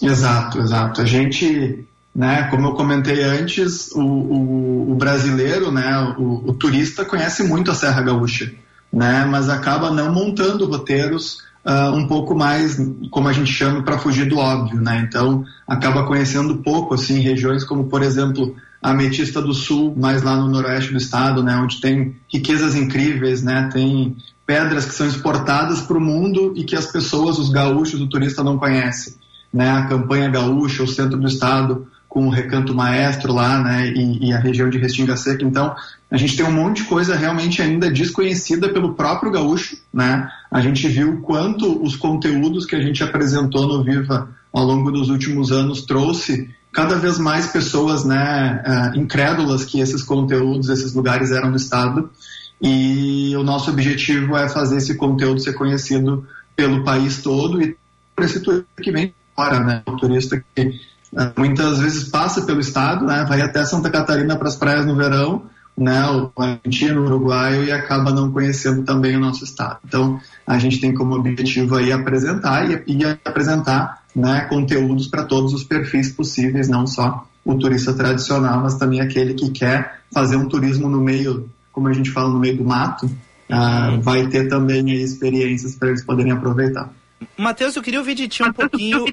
[0.03, 1.01] Exato, exato.
[1.01, 7.05] A gente, né, como eu comentei antes, o, o, o brasileiro, né, o, o, turista
[7.05, 8.53] conhece muito a Serra Gaúcha,
[8.93, 12.77] né, mas acaba não montando roteiros uh, um pouco mais,
[13.11, 15.05] como a gente chama, para fugir do óbvio, né.
[15.07, 20.37] Então, acaba conhecendo pouco, assim, regiões como, por exemplo, a Ametista do Sul, mais lá
[20.37, 25.83] no noroeste do estado, né, onde tem riquezas incríveis, né, tem pedras que são exportadas
[25.83, 29.17] para o mundo e que as pessoas, os gaúchos, o turista não conhece,
[29.53, 34.27] né, a campanha gaúcha, o centro do estado com o Recanto Maestro lá, né, e,
[34.27, 35.45] e, a região de Restinga Seca.
[35.45, 35.73] Então,
[36.11, 40.29] a gente tem um monte de coisa realmente ainda desconhecida pelo próprio gaúcho, né?
[40.51, 45.09] A gente viu quanto os conteúdos que a gente apresentou no Viva ao longo dos
[45.09, 51.31] últimos anos trouxe cada vez mais pessoas né, uh, incrédulas que esses conteúdos, esses lugares
[51.31, 52.11] eram no Estado.
[52.61, 57.77] E o nosso objetivo é fazer esse conteúdo ser conhecido pelo país todo e
[58.17, 59.83] por esse turista que vem fora, né?
[59.87, 60.81] O turista que
[61.37, 63.25] muitas vezes passa pelo Estado, né?
[63.29, 65.43] Vai até Santa Catarina para as praias no verão,
[65.77, 66.05] né?
[66.07, 69.79] O argentino, o uruguaio e acaba não conhecendo também o nosso Estado.
[69.85, 75.53] Então, a gente tem como objetivo aí apresentar e, e apresentar né, conteúdos para todos
[75.53, 80.49] os perfis possíveis, não só o turista tradicional, mas também aquele que quer fazer um
[80.49, 84.91] turismo no meio, como a gente fala, no meio do mato, uh, vai ter também
[84.91, 86.93] experiências para eles poderem aproveitar.
[87.37, 89.05] Matheus, eu queria ouvir de ti um pouquinho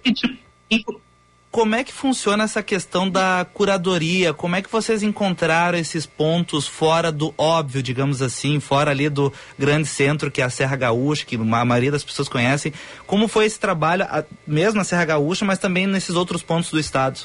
[1.51, 4.33] como é que funciona essa questão da curadoria?
[4.33, 9.31] Como é que vocês encontraram esses pontos fora do óbvio, digamos assim, fora ali do
[9.57, 12.73] grande centro que é a Serra Gaúcha, que a maioria das pessoas conhecem?
[13.05, 14.05] Como foi esse trabalho,
[14.45, 17.21] mesmo na Serra Gaúcha, mas também nesses outros pontos do estado?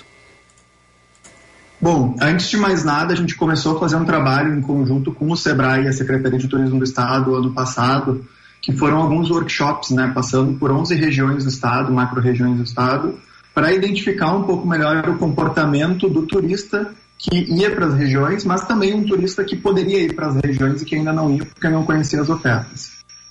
[1.81, 5.31] Bom, antes de mais nada, a gente começou a fazer um trabalho em conjunto com
[5.33, 8.25] o Sebrae e a Secretaria de Turismo do Estado ano passado,
[8.61, 13.19] que foram alguns workshops, né, passando por 11 regiões do estado, macro-regiões do estado,
[13.55, 18.67] para identificar um pouco melhor o comportamento do turista que ia para as regiões, mas
[18.67, 21.69] também um turista que poderia ir para as regiões e que ainda não ia porque
[21.69, 22.91] não conhecia as ofertas.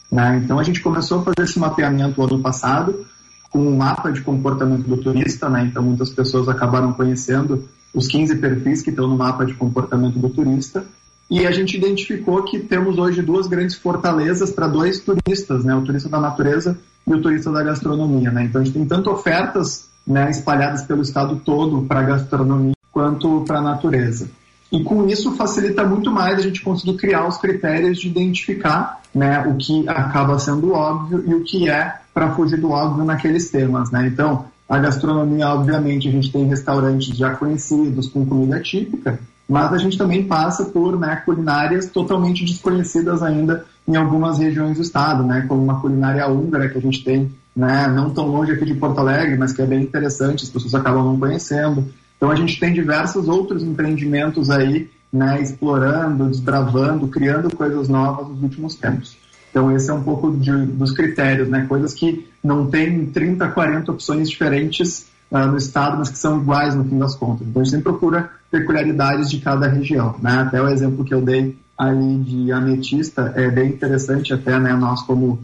[0.09, 0.41] Né?
[0.43, 3.05] Então a gente começou a fazer esse mapeamento ano passado
[3.49, 5.67] com um mapa de comportamento do turista, né?
[5.69, 10.29] então muitas pessoas acabaram conhecendo os 15 perfis que estão no mapa de comportamento do
[10.29, 10.85] turista
[11.29, 15.75] e a gente identificou que temos hoje duas grandes fortalezas para dois turistas, né?
[15.75, 18.31] o turista da natureza e o turista da gastronomia.
[18.31, 18.45] Né?
[18.45, 23.43] Então a gente tem tanto ofertas né, espalhadas pelo estado todo para a gastronomia quanto
[23.47, 24.29] para a natureza.
[24.71, 29.41] E com isso facilita muito mais a gente conseguir criar os critérios de identificar né,
[29.41, 33.91] o que acaba sendo óbvio e o que é para fugir do óbvio naqueles temas.
[33.91, 34.07] Né?
[34.07, 39.77] Então, a gastronomia, obviamente, a gente tem restaurantes já conhecidos com comida típica, mas a
[39.77, 45.43] gente também passa por né, culinárias totalmente desconhecidas ainda em algumas regiões do estado, né,
[45.49, 48.99] como uma culinária húngara que a gente tem né, não tão longe aqui de Porto
[48.99, 51.85] Alegre, mas que é bem interessante, as pessoas acabam não conhecendo.
[52.17, 58.41] Então a gente tem diversos outros empreendimentos aí né, explorando, desbravando, criando coisas novas nos
[58.43, 59.17] últimos tempos.
[59.49, 63.91] Então esse é um pouco de, dos critérios, né, coisas que não tem 30, 40
[63.91, 67.45] opções diferentes uh, no estado, mas que são iguais no fim das contas.
[67.45, 70.41] Então a gente sempre procura peculiaridades de cada região, né?
[70.41, 75.01] Até o exemplo que eu dei aí de ametista é bem interessante até, né, nós
[75.01, 75.39] como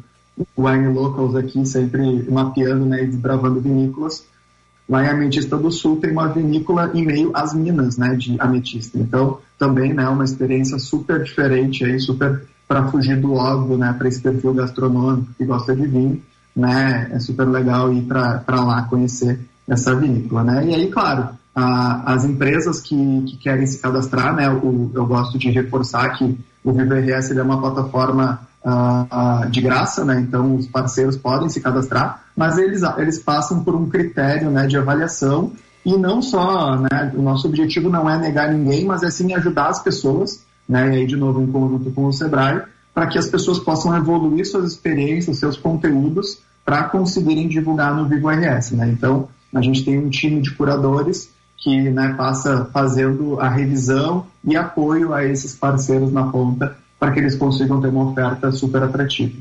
[0.57, 4.25] wine locals aqui sempre mapeando, né, e desbravando vinícolas,
[4.89, 8.97] Lá em Ametista do Sul tem uma vinícola em meio às minas, né, de ametista.
[8.97, 14.07] Então, também, né, uma experiência super diferente aí, super para fugir do óbvio, né, para
[14.07, 16.21] esse perfil gastronômico que gosta de vinho,
[16.55, 20.65] né, é super legal ir para lá conhecer essa vinícola, né.
[20.67, 25.37] E aí, claro, a, as empresas que, que querem se cadastrar, né, o, eu gosto
[25.37, 30.19] de reforçar que o VBRS é uma plataforma uh, de graça, né?
[30.19, 34.77] Então os parceiros podem se cadastrar, mas eles, eles passam por um critério né, de
[34.77, 35.51] avaliação
[35.85, 39.69] e não só, né, o nosso objetivo não é negar ninguém, mas é sim ajudar
[39.69, 42.61] as pessoas, né, e aí de novo em conjunto com o Sebrae,
[42.93, 48.29] para que as pessoas possam evoluir suas experiências, seus conteúdos, para conseguirem divulgar no Vivo
[48.29, 48.89] RS, né?
[48.89, 54.57] Então, a gente tem um time de curadores que né, passa fazendo a revisão e
[54.57, 59.37] apoio a esses parceiros na ponta para que eles consigam ter uma oferta super atrativa.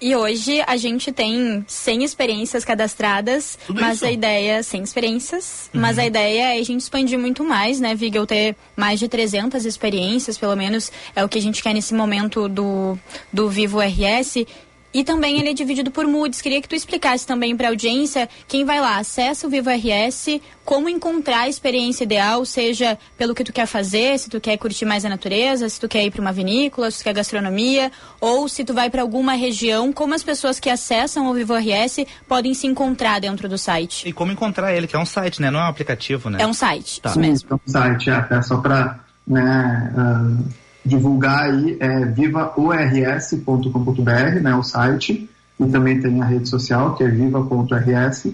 [0.00, 4.06] E hoje a gente tem 100 experiências cadastradas, Tudo mas isso?
[4.06, 5.80] a ideia, 100 experiências, uhum.
[5.80, 9.64] mas a ideia é a gente expandir muito mais, né, Vigel, ter mais de 300
[9.64, 12.96] experiências, pelo menos é o que a gente quer nesse momento do,
[13.32, 14.46] do Vivo RS,
[14.92, 16.40] e também ele é dividido por moods.
[16.40, 20.40] Queria que tu explicasse também para a audiência, quem vai lá, acessa o Vivo RS,
[20.64, 24.84] como encontrar a experiência ideal, seja pelo que tu quer fazer, se tu quer curtir
[24.84, 28.48] mais a natureza, se tu quer ir para uma vinícola, se tu quer gastronomia, ou
[28.48, 32.54] se tu vai para alguma região, como as pessoas que acessam o Vivo RS podem
[32.54, 34.08] se encontrar dentro do site.
[34.08, 35.50] E como encontrar ele, que é um site, né?
[35.50, 36.38] Não é um aplicativo, né?
[36.40, 37.10] É um site, tá.
[37.10, 37.48] isso mesmo.
[37.50, 44.62] É um site, é, é só para né, uh divulgar aí é vivaors.com.br, né, o
[44.62, 45.28] site,
[45.60, 48.32] e também tem a rede social, que é viva.rs.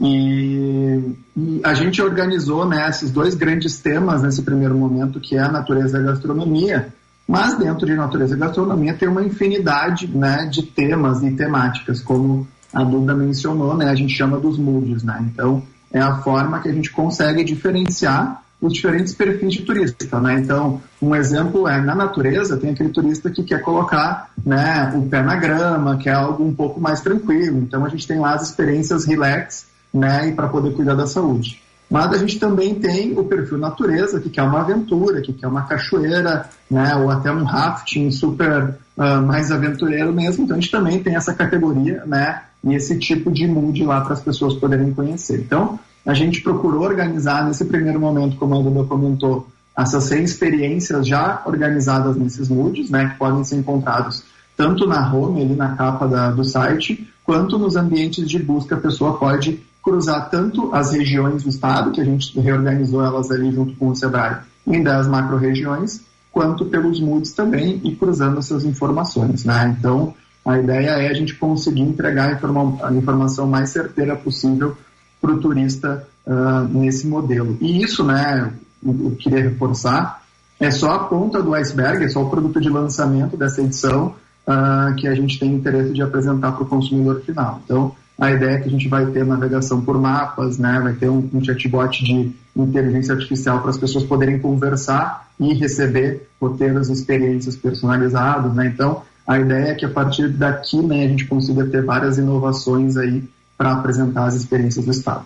[0.00, 5.40] E, e, a gente organizou né, esses dois grandes temas nesse primeiro momento, que é
[5.40, 6.88] a natureza e a gastronomia.
[7.28, 12.48] Mas dentro de natureza e gastronomia tem uma infinidade né, de temas e temáticas, como
[12.72, 15.04] a Duda mencionou, né, a gente chama dos moods.
[15.04, 15.30] Né?
[15.32, 15.62] Então,
[15.92, 20.38] é a forma que a gente consegue diferenciar os diferentes perfis de turista, né?
[20.38, 25.20] Então, um exemplo é na natureza tem aquele turista que quer colocar, né, o pé
[25.20, 27.58] na grama, que é algo um pouco mais tranquilo.
[27.58, 31.60] Então, a gente tem lá as experiências relax, né, e para poder cuidar da saúde.
[31.90, 35.62] Mas a gente também tem o perfil natureza, que quer uma aventura, que quer uma
[35.62, 40.44] cachoeira, né, ou até um rafting super uh, mais aventureiro mesmo.
[40.44, 44.12] Então, a gente também tem essa categoria, né, e esse tipo de mood lá para
[44.12, 45.40] as pessoas poderem conhecer.
[45.40, 49.46] Então, a gente procurou organizar nesse primeiro momento, como a Duda comentou,
[49.76, 54.22] essas 100 experiências já organizadas nesses moods, né, que podem ser encontrados
[54.56, 58.74] tanto na home, ali na capa da, do site, quanto nos ambientes de busca.
[58.74, 63.50] A pessoa pode cruzar tanto as regiões do estado, que a gente reorganizou elas ali
[63.50, 64.36] junto com o Sebrae,
[64.66, 69.44] em 10 macro-regiões, quanto pelos moods também e cruzando essas informações.
[69.44, 69.74] Né?
[69.78, 74.76] Então, a ideia é a gente conseguir entregar a, informa a informação mais certeira possível
[75.22, 77.56] para o turista uh, nesse modelo.
[77.60, 78.52] E isso, né,
[78.84, 80.20] eu, queria reforçar,
[80.58, 84.16] é só a ponta do iceberg, é só o produto de lançamento dessa edição
[84.46, 87.60] uh, que a gente tem interesse de apresentar para o consumidor final.
[87.64, 91.08] Então, a ideia é que a gente vai ter navegação por mapas, né, vai ter
[91.08, 96.92] um, um chatbot de inteligência artificial para as pessoas poderem conversar e receber roteiros e
[96.92, 98.66] experiências personalizados, né?
[98.66, 102.96] Então, a ideia é que a partir daqui, né, a gente consiga ter várias inovações
[102.96, 103.24] aí
[103.62, 105.24] para apresentar as experiências do Estado.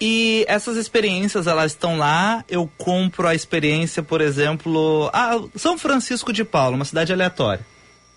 [0.00, 6.32] E essas experiências, elas estão lá, eu compro a experiência, por exemplo, ah, São Francisco
[6.32, 7.64] de Paulo, uma cidade aleatória.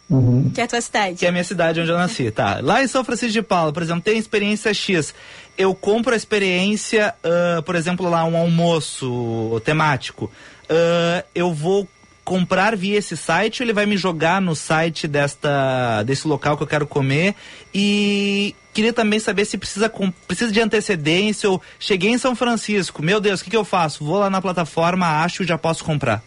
[0.09, 0.49] Uhum.
[0.53, 1.17] Que é a tua cidade.
[1.17, 2.59] Que é a minha cidade onde eu nasci, tá.
[2.61, 5.13] Lá em São Francisco de Paulo, por exemplo, tem experiência X.
[5.57, 10.31] Eu compro a experiência, uh, por exemplo, lá um almoço temático.
[10.63, 11.85] Uh, eu vou
[12.27, 16.63] comprar via esse site ou ele vai me jogar no site desta, desse local que
[16.63, 17.33] eu quero comer?
[17.73, 19.89] E queria também saber se precisa,
[20.27, 24.03] precisa de antecedência ou cheguei em São Francisco, meu Deus, o que, que eu faço?
[24.03, 26.21] Vou lá na plataforma, acho e já posso comprar.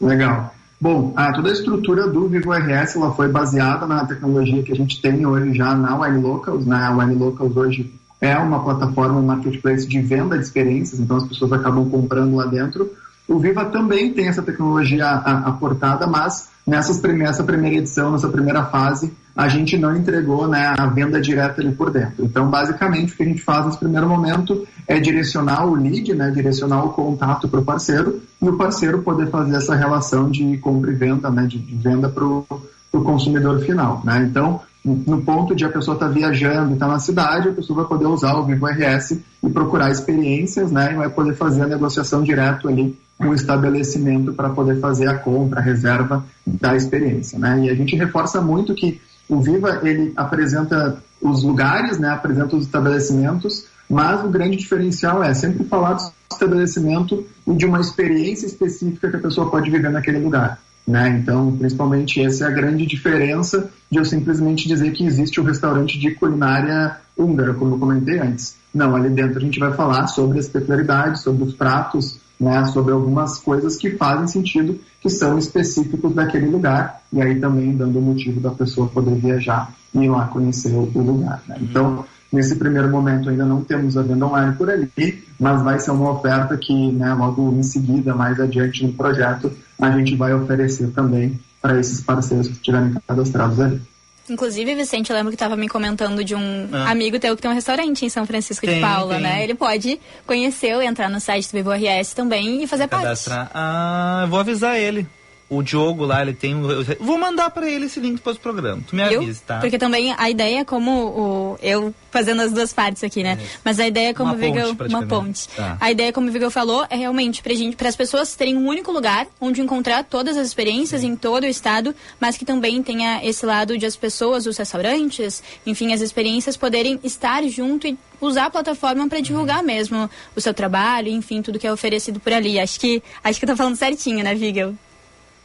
[0.00, 0.52] Legal.
[0.80, 4.76] Bom, a, toda a estrutura do Vivo RS ela foi baseada na tecnologia que a
[4.76, 6.66] gente tem hoje já na Wine Locals.
[6.66, 6.76] Né?
[6.76, 11.28] A Wine Locals hoje é uma plataforma, um marketplace de venda de experiências, então as
[11.28, 12.90] pessoas acabam comprando lá dentro
[13.28, 19.48] O Viva também tem essa tecnologia aportada, mas nessa primeira edição, nessa primeira fase, a
[19.48, 22.24] gente não entregou né, a venda direta ali por dentro.
[22.24, 26.30] Então, basicamente, o que a gente faz nesse primeiro momento é direcionar o lead, né,
[26.30, 30.90] direcionar o contato para o parceiro e o parceiro poder fazer essa relação de compra
[30.90, 34.00] e venda, né, de, de venda para o consumidor final.
[34.04, 34.26] Né?
[34.30, 37.88] Então, no ponto de a pessoa estar tá viajando, está na cidade, a pessoa vai
[37.88, 40.92] poder usar o Vivo RS e procurar experiências, né?
[40.92, 45.18] E vai poder fazer a negociação direto ali com o estabelecimento para poder fazer a
[45.18, 47.64] compra, a reserva da experiência, né?
[47.64, 52.10] E a gente reforça muito que o Viva ele apresenta os lugares, né?
[52.10, 57.80] Apresenta os estabelecimentos, mas o grande diferencial é sempre falar do estabelecimento e de uma
[57.80, 60.60] experiência específica que a pessoa pode viver naquele lugar.
[60.86, 61.18] Né?
[61.20, 65.98] Então, principalmente essa é a grande diferença de eu simplesmente dizer que existe um restaurante
[65.98, 68.56] de culinária húngara, como eu comentei antes.
[68.72, 72.92] Não, ali dentro a gente vai falar sobre as peculiaridades, sobre os pratos, né, sobre
[72.92, 78.02] algumas coisas que fazem sentido, que são específicos daquele lugar, e aí também dando o
[78.02, 81.42] motivo da pessoa poder viajar e ir lá conhecer o, lugar.
[81.48, 81.56] Né?
[81.62, 85.90] Então, nesse primeiro momento ainda não temos a venda online por ali, mas vai ser
[85.92, 90.88] uma oferta que né, logo em seguida, mais adiante no projeto, a gente vai oferecer
[90.92, 93.80] também para esses parceiros que estiverem cadastrados ali.
[94.28, 96.90] Inclusive, Vicente, eu lembro que estava me comentando de um Ah.
[96.90, 99.22] amigo teu que tem um restaurante em São Francisco de Tem, Paula, tem.
[99.22, 99.44] né?
[99.44, 103.04] Ele pode conhecer, entrar no site do Vivo RS também e fazer parte.
[103.04, 103.50] Cadastrar.
[103.54, 105.06] Ah, eu vou avisar ele.
[105.48, 106.56] O Diogo lá, ele tem.
[106.56, 106.66] um-
[106.98, 108.82] vou mandar pra ele esse link depois do programa.
[108.84, 109.58] Tu me avisa, tá?
[109.60, 111.58] Porque também a ideia é como o.
[111.62, 113.38] Eu fazendo as duas partes aqui, né?
[113.64, 114.74] Mas a ideia é como Uma o Vigel.
[114.74, 115.48] ponte, Uma ponte.
[115.50, 115.76] Tá.
[115.80, 118.66] A ideia, como o Vigel falou, é realmente pra gente, para as pessoas terem um
[118.66, 123.24] único lugar onde encontrar todas as experiências em todo o estado, mas que também tenha
[123.24, 128.46] esse lado de as pessoas, os restaurantes, enfim, as experiências poderem estar junto e usar
[128.46, 129.66] a plataforma para divulgar Uhum.
[129.66, 132.58] mesmo o seu trabalho, enfim, tudo que é oferecido por ali.
[132.58, 134.74] Acho que acho que eu tô falando certinho, né, Vigel?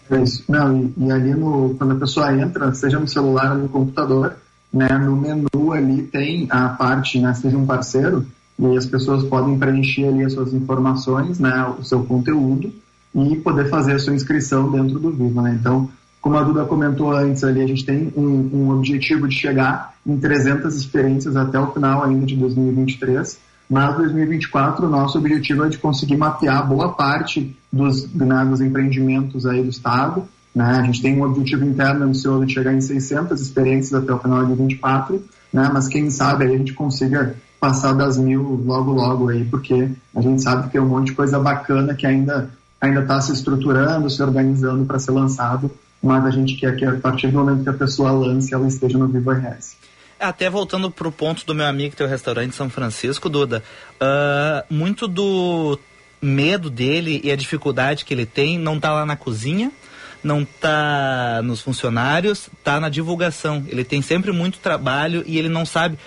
[0.10, 0.43] Isso.
[0.49, 4.36] Não, e, ali no, quando a pessoa entra, seja no celular ou no computador,
[4.74, 8.26] né, no menu ali tem a parte, né, seja um parceiro,
[8.60, 12.72] e as pessoas podem preencher ali as suas informações, né, o seu conteúdo,
[13.14, 15.58] e poder fazer a sua inscrição dentro do Viva, né?
[15.60, 15.89] Então,
[16.22, 20.18] como a Duda comentou antes ali, a gente tem um, um objetivo de chegar em
[20.18, 23.38] 300 experiências até o final ainda de 2023,
[23.72, 29.45] mas 2024 o nosso objetivo é de conseguir mapear boa parte dos, né, dos empreendimentos
[29.45, 30.28] aí do estado.
[30.53, 30.65] Né?
[30.65, 34.41] A gente tem um objetivo interno ambicioso de chegar em 600 experiências até o final
[34.41, 35.72] de 2024, né?
[35.74, 40.22] mas quem sabe aí a gente consiga passar das mil logo logo aí, porque a
[40.22, 42.49] gente sabe que tem um monte de coisa bacana que ainda
[42.82, 45.72] ainda está se estruturando, se organizando para ser lançado,
[46.03, 48.97] mas a gente quer que a partir do momento que a pessoa lance, ela esteja
[48.97, 49.78] no Vivo RS.
[50.22, 53.63] Até voltando pro ponto do meu amigo que tem o restaurante São Francisco, Duda,
[53.99, 55.80] ah, muito do
[56.22, 59.72] medo dele e a dificuldade que ele tem não tá lá na cozinha,
[60.24, 63.65] não tá nos funcionários, tá na divulgação.
[63.67, 65.97] Ele tem sempre muito trabalho e ele não sabe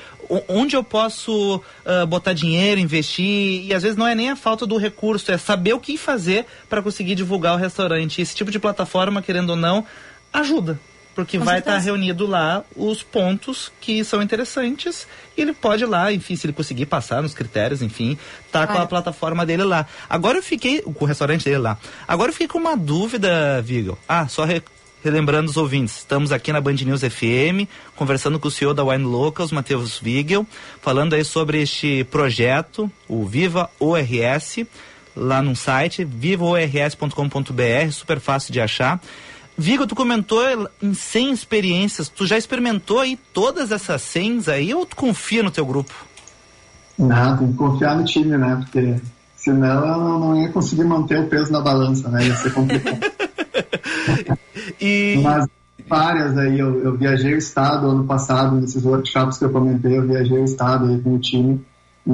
[0.48, 4.64] onde eu posso ah, botar dinheiro, investir, e às vezes não é nem a falta
[4.64, 8.22] do recurso, é saber o que fazer para conseguir divulgar o restaurante.
[8.22, 9.84] Esse tipo de plataforma, querendo ou não,
[10.32, 10.78] ajuda.
[11.14, 11.86] Porque Com vai estar certeza.
[11.92, 15.06] reunido lá os pontos que são interessantes
[15.36, 18.18] e ele pode ir lá, enfim, se ele conseguir passar nos critérios, enfim,
[18.50, 18.88] tá com a Claro.
[18.88, 19.86] plataforma dele lá.
[20.10, 21.78] Agora eu fiquei, com o restaurante dele lá.
[22.08, 23.96] Agora eu fiquei com uma dúvida, Vigel.
[24.08, 24.62] Ah, só re-
[25.04, 29.04] relembrando os ouvintes, estamos aqui na Band News FM, conversando com o senhor da Wine
[29.04, 30.44] Locals, Matheus Vigel,
[30.82, 34.64] falando aí sobre este projeto, o Viva ORS,
[35.14, 39.00] lá no site, vivaors.com.br, super fácil de achar.
[39.56, 40.42] Vigo, tu comentou
[40.82, 42.08] em 100 experiências.
[42.08, 45.92] Tu já experimentou aí todas essas 100 aí ou tu confia no teu grupo?
[46.98, 48.56] Não, tem que confiar no time, né?
[48.56, 48.96] Porque
[49.36, 52.26] senão eu não- não ia conseguir manter o peso na balança, né?
[52.26, 53.00] Ia ser complicado.
[54.80, 55.46] E Mas
[55.88, 60.06] várias aí, eu, eu viajei o estado ano passado, nesses workshops que eu comentei, eu
[60.06, 61.64] viajei o estado aí com o time.
[62.06, 62.10] E,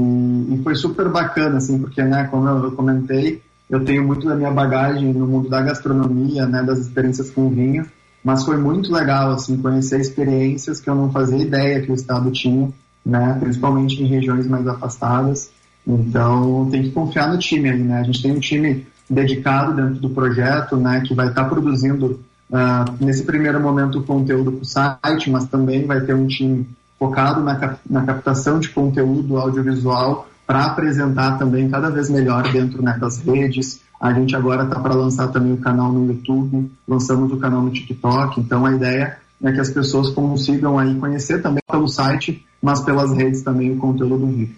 [0.54, 4.34] e foi super bacana, assim, porque, né, como eu, eu comentei, eu tenho muito da
[4.34, 7.86] minha bagagem no mundo da gastronomia, né, das experiências com vinho,
[8.22, 12.30] mas foi muito legal, assim, conhecer experiências que eu não fazia ideia que o estado
[12.32, 12.68] tinha,
[13.06, 15.50] né, principalmente em regiões mais afastadas.
[15.86, 18.00] Então, tem que confiar no time aí, né?
[18.00, 22.20] A gente tem um time dedicado dentro do projeto, né, que vai estar produzindo
[22.52, 26.68] ah, nesse primeiro momento o conteúdo para o site, mas também vai ter um time
[26.98, 32.82] focado na, cap- na captação de conteúdo audiovisual para apresentar também cada vez melhor dentro
[32.82, 33.82] né, das redes.
[34.00, 37.70] A gente agora está para lançar também o canal no YouTube, lançamos o canal no
[37.70, 42.80] TikTok, então a ideia é que as pessoas consigam aí conhecer também pelo site, mas
[42.80, 44.56] pelas redes também o conteúdo do vídeo.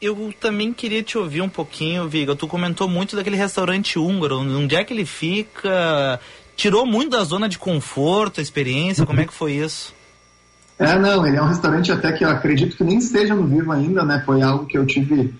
[0.00, 2.34] eu também queria te ouvir um pouquinho, Viga.
[2.34, 4.38] Tu comentou muito daquele restaurante húngaro.
[4.38, 6.18] Onde é que ele fica?
[6.56, 9.04] Tirou muito da zona de conforto, a experiência.
[9.04, 9.92] Como é que foi isso?
[10.78, 13.70] É, não, ele é um restaurante até que eu acredito que nem esteja no vivo
[13.70, 14.22] ainda, né?
[14.26, 15.32] Foi algo que eu tive,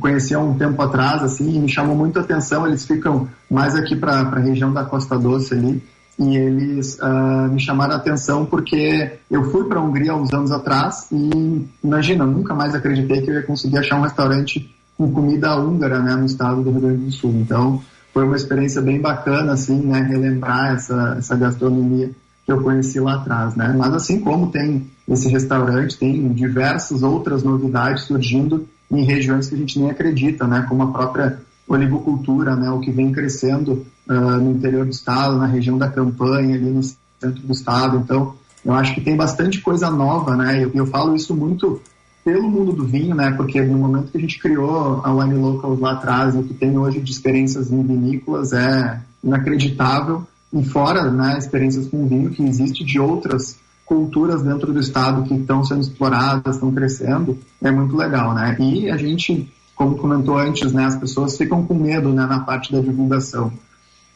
[0.00, 2.66] conheci, há um tempo atrás, assim, e me chamou muito a atenção.
[2.66, 5.82] Eles ficam mais aqui para a região da Costa Doce ali
[6.18, 10.32] e eles uh, me chamaram a atenção porque eu fui para a Hungria há uns
[10.32, 15.10] anos atrás e imagina, nunca mais acreditei que eu ia conseguir achar um restaurante com
[15.10, 17.32] comida húngara, né, no estado do Rio Grande do Sul.
[17.34, 22.10] Então, foi uma experiência bem bacana, assim, né, relembrar essa, essa gastronomia
[22.44, 23.74] que eu conheci lá atrás, né.
[23.76, 29.58] Mas assim como tem esse restaurante, tem diversas outras novidades surgindo em regiões que a
[29.58, 34.52] gente nem acredita, né, como a própria oligocultura, né, o que vem crescendo uh, no
[34.52, 37.96] interior do estado, na região da campanha, ali no centro do estado.
[37.98, 38.34] Então,
[38.64, 40.64] eu acho que tem bastante coisa nova, né?
[40.64, 41.80] Eu, eu falo isso muito
[42.24, 43.30] pelo mundo do vinho, né?
[43.32, 46.76] Porque no momento que a gente criou a Wine Locals lá atrás, o que tem
[46.78, 50.26] hoje de experiências em vinícolas é inacreditável.
[50.54, 55.34] E fora, né, experiências com vinho que existe de outras culturas dentro do estado que
[55.34, 58.56] estão sendo exploradas, estão crescendo, é muito legal, né?
[58.60, 62.72] E a gente, como comentou antes, né, as pessoas ficam com medo, né, na parte
[62.72, 63.52] da divulgação.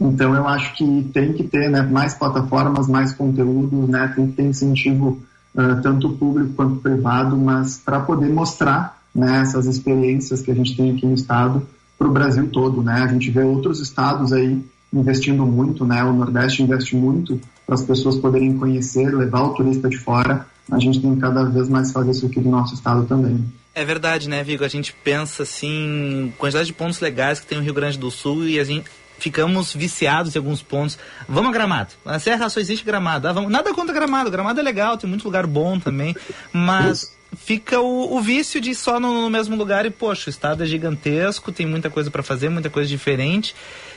[0.00, 4.34] Então eu acho que tem que ter né, mais plataformas, mais conteúdo, né, tem que
[4.34, 5.20] ter incentivo
[5.56, 10.76] uh, tanto público quanto privado, mas para poder mostrar né, essas experiências que a gente
[10.76, 11.66] tem aqui no estado
[11.98, 13.02] para o Brasil todo, né?
[13.02, 16.02] A gente vê outros estados aí investindo muito, né?
[16.04, 20.46] O Nordeste investe muito para as pessoas poderem conhecer, levar o turista de fora.
[20.70, 23.44] A gente tem cada vez mais fazer isso aqui no nosso estado também.
[23.74, 24.64] É verdade, né, Vigo?
[24.64, 28.46] A gente pensa assim, quantidade de pontos legais que tem o Rio Grande do Sul
[28.46, 30.98] e a gente ficamos viciados em alguns pontos.
[31.28, 31.90] Vamos a Gramado.
[32.04, 33.28] Na Serra só existe Gramado.
[33.28, 33.50] Ah, vamos...
[33.50, 34.30] Nada contra Gramado.
[34.30, 36.14] Gramado é legal, tem muito lugar bom também.
[36.52, 40.62] Mas fica o, o vício de só no, no, mesmo lugar e, poxa, o estado
[40.62, 43.54] é gigantesco, tem muita coisa para fazer, muita coisa diferente.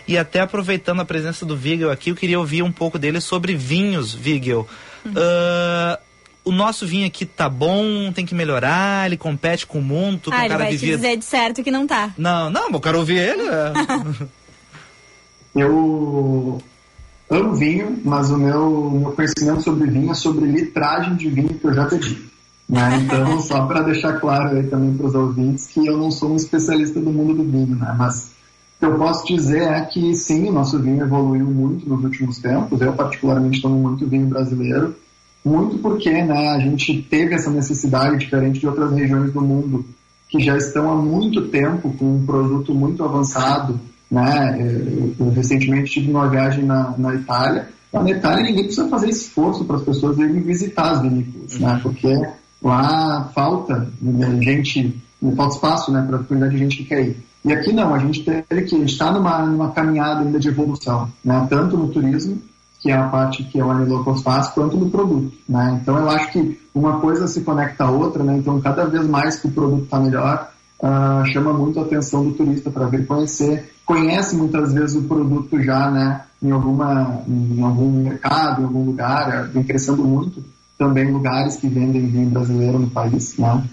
[0.08, 3.56] E até aproveitando a presença do Vigel aqui, eu queria ouvir um pouco dele sobre
[3.56, 4.68] vinhos, Vigel.
[5.06, 5.12] Uhum.
[5.12, 5.98] Uh,
[6.44, 10.32] o nosso vinho aqui tá bom, tem que melhorar, ele compete com o mundo, ah,
[10.32, 10.94] com o cara vai vivia...
[10.94, 12.14] te dizer de certo que não tá.
[12.18, 13.44] Não, não, eu quero ouvir ele.
[13.44, 13.74] É.
[15.54, 16.62] Eu
[17.30, 21.66] amo vinho, mas o meu, meu conhecimento sobre vinho é sobre litragem de vinho que
[21.66, 22.32] eu já bebi.
[22.68, 23.02] Né?
[23.04, 26.36] Então, só para deixar claro aí também para os ouvintes que eu não sou um
[26.38, 27.94] especialista do mundo do vinho, né?
[27.98, 28.32] mas
[28.82, 32.82] eu posso dizer é que sim, o nosso vinho evoluiu muito nos últimos tempos.
[32.82, 34.96] Eu, particularmente, tomo muito vinho brasileiro,
[35.44, 39.86] muito porque né, a gente teve essa necessidade, diferente de outras regiões do mundo,
[40.30, 43.80] que já estão há muito tempo com um produto muito avançado
[44.12, 44.58] né?
[45.18, 47.70] Eu, recentemente tive uma viagem na, na Itália.
[47.94, 51.80] Lá na Itália ninguém precisa fazer esforço para as pessoas irem visitar as vinícolas, né?
[51.82, 52.14] Porque
[52.62, 55.02] lá falta né, gente,
[55.36, 56.06] falta espaço, né?
[56.06, 57.18] Para a quantidade de gente que quer ir.
[57.44, 61.48] E aqui não, a gente teve que está numa, numa caminhada ainda de evolução, né?
[61.50, 62.42] Tanto no turismo
[62.80, 65.80] que é a parte que a One Locals faz, quanto no produto, né?
[65.82, 68.38] Então eu acho que uma coisa se conecta à outra, né?
[68.38, 70.50] Então cada vez mais que o produto está melhor,
[70.82, 75.62] uh, chama muito a atenção do turista para vir conhecer conhece muitas vezes o produto
[75.62, 80.42] já, né, em, alguma, em algum mercado, em algum lugar, vem crescendo muito
[80.78, 83.64] também lugares que vendem vinho brasileiro no país, né?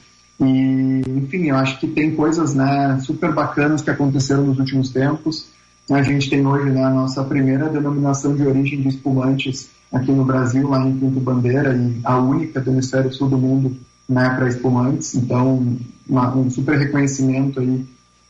[0.41, 5.49] E, enfim, eu acho que tem coisas, né, super bacanas que aconteceram nos últimos tempos.
[5.91, 10.25] A gente tem hoje, né, a nossa primeira denominação de origem de espumantes aqui no
[10.25, 13.77] Brasil, lá em Quinto Bandeira, e a única do hemisfério sul do mundo,
[14.09, 15.15] né, para espumantes.
[15.15, 15.77] Então,
[16.09, 17.85] uma, um super reconhecimento aí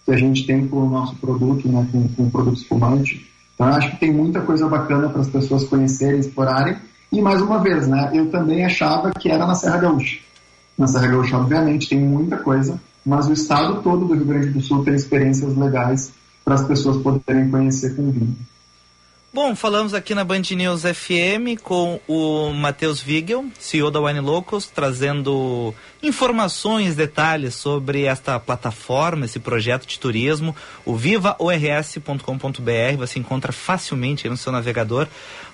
[0.05, 3.29] que a gente tem com o nosso produto, né, com, com o produto espumante.
[3.55, 6.77] Então, acho que tem muita coisa bacana para as pessoas conhecerem, explorarem.
[7.13, 10.19] E, mais uma vez, né, eu também achava que era na Serra Gaúcha.
[10.79, 14.61] Na Serra Gaúcha, obviamente, tem muita coisa, mas o estado todo do Rio Grande do
[14.61, 16.13] Sul tem experiências legais
[16.45, 18.37] para as pessoas poderem conhecer com vinho.
[19.41, 24.67] Bom, falamos aqui na Band News FM com o Matheus Vigel, CEO da Wine Locals,
[24.67, 25.73] trazendo
[26.03, 34.37] informações, detalhes sobre esta plataforma, esse projeto de turismo, o vivaors.com.br, você encontra facilmente no
[34.37, 35.07] seu navegador.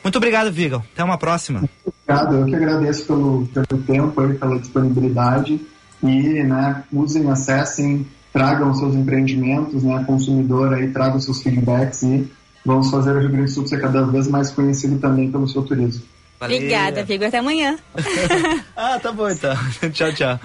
[0.03, 0.82] Muito obrigado, Vigel.
[0.95, 1.68] Até uma próxima.
[2.07, 5.61] Obrigado, eu que agradeço pelo, pelo tempo e pela disponibilidade
[6.03, 12.26] e né, usem, acessem, tragam seus empreendimentos, né, consumidor aí, tragam seus feedbacks e
[12.65, 15.62] vamos fazer o Rio Grande do Sul ser cada vez mais conhecido também pelo seu
[15.62, 16.03] turismo.
[16.41, 16.57] Valeu.
[16.57, 17.25] Obrigada, Vigo.
[17.25, 17.79] Até amanhã.
[18.77, 19.55] ah, tá bom então.
[19.93, 20.41] tchau, tchau.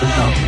[0.00, 0.45] Tchau.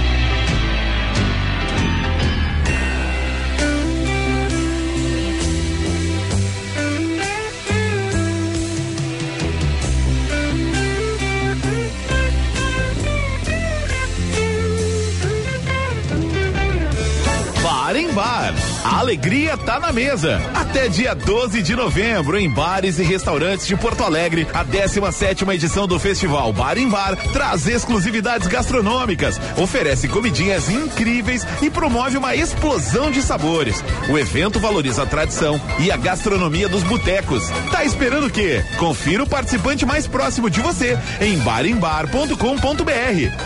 [18.91, 20.41] A alegria tá na mesa.
[20.55, 25.87] Até dia 12 de novembro, em bares e restaurantes de Porto Alegre, a 17 edição
[25.87, 33.11] do festival Bar em Bar traz exclusividades gastronômicas, oferece comidinhas incríveis e promove uma explosão
[33.11, 33.85] de sabores.
[34.09, 37.45] O evento valoriza a tradição e a gastronomia dos botecos.
[37.71, 38.65] Tá esperando o quê?
[38.79, 42.33] Confira o participante mais próximo de você em barembar.com.br.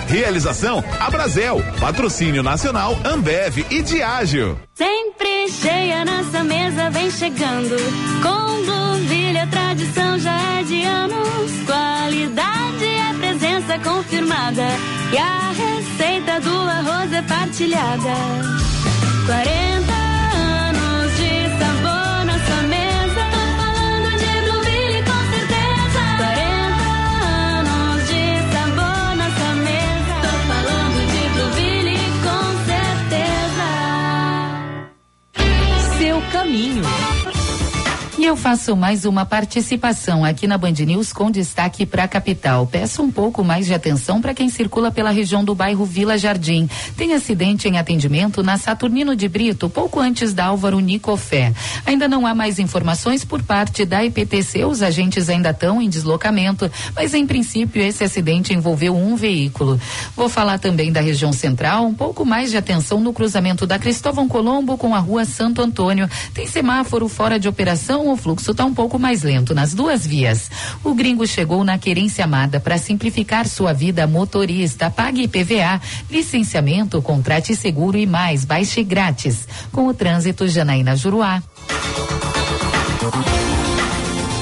[0.06, 4.56] Realização Abrazel, patrocínio nacional Ambev e Diágio.
[4.74, 7.76] Sempre cheia nossa mesa vem chegando.
[8.22, 11.52] Com Blueville a tradição já é de anos.
[11.66, 14.66] Qualidade é presença confirmada.
[15.12, 18.14] E a receita do arroz é partilhada.
[19.26, 19.91] 40
[36.42, 37.11] caminho.
[38.22, 42.68] E eu faço mais uma participação aqui na Band News com destaque para a capital.
[42.68, 46.70] Peço um pouco mais de atenção para quem circula pela região do bairro Vila Jardim.
[46.96, 51.52] Tem acidente em atendimento na Saturnino de Brito, pouco antes da Álvaro Nicofé.
[51.84, 56.70] Ainda não há mais informações por parte da IPTC, os agentes ainda estão em deslocamento,
[56.94, 59.80] mas em princípio esse acidente envolveu um veículo.
[60.14, 64.28] Vou falar também da região central, um pouco mais de atenção no cruzamento da Cristóvão
[64.28, 66.08] Colombo com a rua Santo Antônio.
[66.32, 70.50] Tem semáforo fora de operação o fluxo está um pouco mais lento nas duas vias.
[70.84, 74.90] O gringo chegou na querência amada para simplificar sua vida motorista.
[74.90, 78.44] Pague IPVA, licenciamento, contrate seguro e mais.
[78.44, 79.48] Baixe grátis.
[79.72, 81.42] Com o trânsito Janaína Juruá.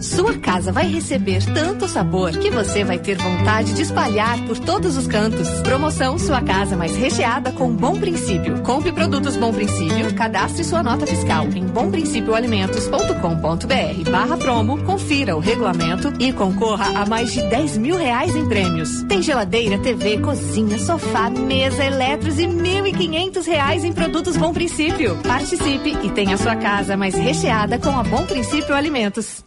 [0.00, 4.96] Sua casa vai receber tanto sabor que você vai ter vontade de espalhar por todos
[4.96, 5.48] os cantos.
[5.60, 8.62] Promoção Sua Casa Mais Recheada com Bom Princípio.
[8.62, 16.12] Compre produtos Bom Princípio, cadastre sua nota fiscal em bomprincipioalimentos.com.br barra promo, confira o regulamento
[16.18, 19.02] e concorra a mais de 10 mil reais em prêmios.
[19.04, 24.52] Tem geladeira, TV, cozinha, sofá, mesa, eletros e mil e quinhentos reais em produtos Bom
[24.52, 25.16] Princípio.
[25.22, 29.45] Participe e tenha sua casa mais recheada com a Bom Princípio Alimentos.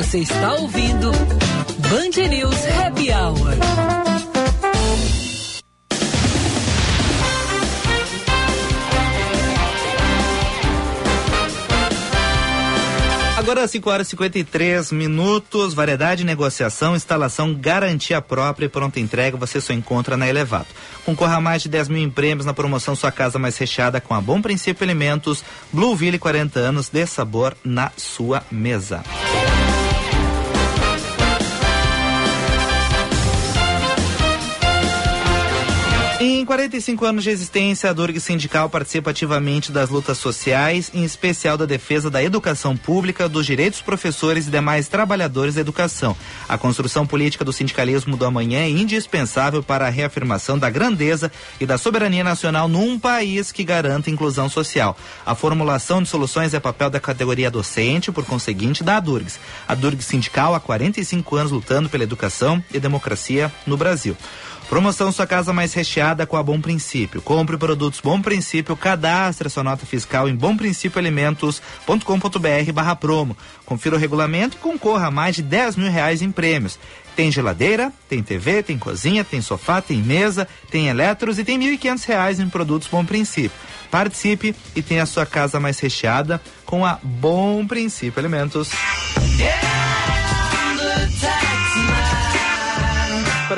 [0.00, 3.54] Você está ouvindo Band News Happy Hour.
[13.36, 19.60] Agora 5 horas e 53 minutos, variedade, negociação, instalação, garantia própria e pronta entrega, você
[19.60, 20.74] só encontra na Elevato.
[21.04, 24.20] Concorra a mais de 10 mil prêmios na promoção Sua Casa Mais Recheada com a
[24.20, 29.02] Bom Princípio Alimentos, Blueville 40 anos, de sabor na sua mesa.
[36.22, 41.56] Em 45 anos de existência, a Durg Sindical participa ativamente das lutas sociais, em especial
[41.56, 46.14] da defesa da educação pública, dos direitos dos professores e demais trabalhadores da educação.
[46.46, 51.64] A construção política do sindicalismo do amanhã é indispensável para a reafirmação da grandeza e
[51.64, 54.98] da soberania nacional num país que garanta inclusão social.
[55.24, 59.40] A formulação de soluções é papel da categoria docente, por conseguinte, da Durgs.
[59.66, 64.14] A Durg Sindical há 45 anos lutando pela educação e democracia no Brasil.
[64.70, 67.20] Promoção Sua Casa Mais Recheada com a Bom Princípio.
[67.20, 73.36] Compre produtos Bom Princípio, cadastre sua nota fiscal em bomprincipioalimentos.com.br barra promo.
[73.66, 76.78] Confira o regulamento e concorra a mais de 10 mil reais em prêmios.
[77.16, 82.06] Tem geladeira, tem TV, tem cozinha, tem sofá, tem mesa, tem eletros e tem 1.500
[82.06, 83.58] reais em produtos Bom Princípio.
[83.90, 88.70] Participe e tenha sua casa mais recheada com a Bom Princípio Alimentos.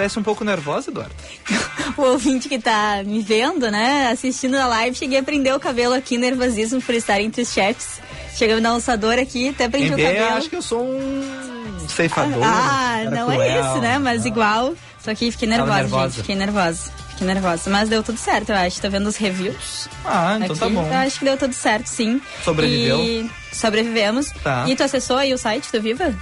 [0.02, 1.14] Parece um pouco nervosa, Eduardo.
[1.96, 5.94] o ouvinte que tá me vendo, né, assistindo a live, cheguei a prender o cabelo
[5.94, 8.00] aqui, nervosismo por estar entre os chefes.
[8.34, 10.36] Cheguei a me dar um lançador aqui, até prendi o cabelo.
[10.38, 12.42] acho que eu sou um ceifador.
[12.42, 13.42] Ah, cara não cruel.
[13.42, 13.98] é isso, né?
[14.00, 14.74] Mas igual.
[14.98, 16.08] Só que fiquei nervosa, nervosa.
[16.08, 16.16] gente.
[16.16, 16.92] Fiquei nervosa.
[17.10, 17.70] Fiquei nervosa.
[17.70, 18.80] Mas deu tudo certo, eu acho.
[18.80, 19.88] Tô vendo os reviews.
[20.04, 20.58] Ah, então aqui.
[20.58, 20.84] tá bom.
[20.84, 22.20] Eu acho que deu tudo certo, sim.
[22.44, 22.98] Sobreviveu?
[22.98, 24.32] E sobrevivemos.
[24.42, 24.64] Tá.
[24.66, 26.12] E tu acessou aí o site do Viva?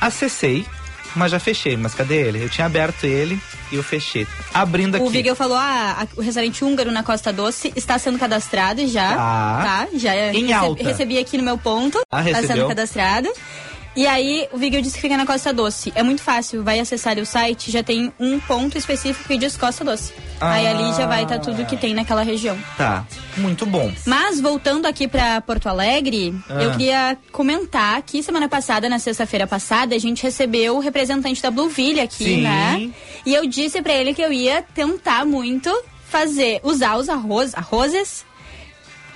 [0.00, 0.64] Acessei,
[1.16, 1.76] mas já fechei.
[1.76, 2.42] Mas cadê ele?
[2.44, 3.40] Eu tinha aberto ele
[3.72, 4.26] E eu fechei.
[4.54, 5.04] Abrindo aqui.
[5.04, 9.14] O Vigel falou: ah, a- o restaurante húngaro na Costa Doce está sendo cadastrado já.
[9.16, 9.62] Tá.
[9.64, 10.82] Tá, já Em alta.
[10.84, 11.98] recebi aqui no meu ponto.
[12.12, 12.56] Ah, Está recebeu.
[12.56, 13.28] sendo cadastrado.
[13.96, 15.90] E aí, o Vigel disse que fica na Costa Doce.
[15.94, 19.82] É muito fácil, vai acessar o site, já tem um ponto específico que diz Costa
[19.82, 20.12] Doce.
[20.38, 22.58] Aí ali já vai estar tudo que tem naquela região.
[22.76, 23.06] Tá.
[23.38, 23.90] Muito bom.
[24.06, 26.62] Mas voltando aqui pra Porto Alegre, Ah.
[26.62, 31.50] eu queria comentar que semana passada, na sexta-feira passada, a gente recebeu o representante da
[31.50, 32.42] Blueville aqui, Sim.
[32.42, 32.90] né?
[33.24, 35.70] E eu disse pra ele que eu ia tentar muito
[36.08, 38.26] fazer, usar os arroz, arrozes.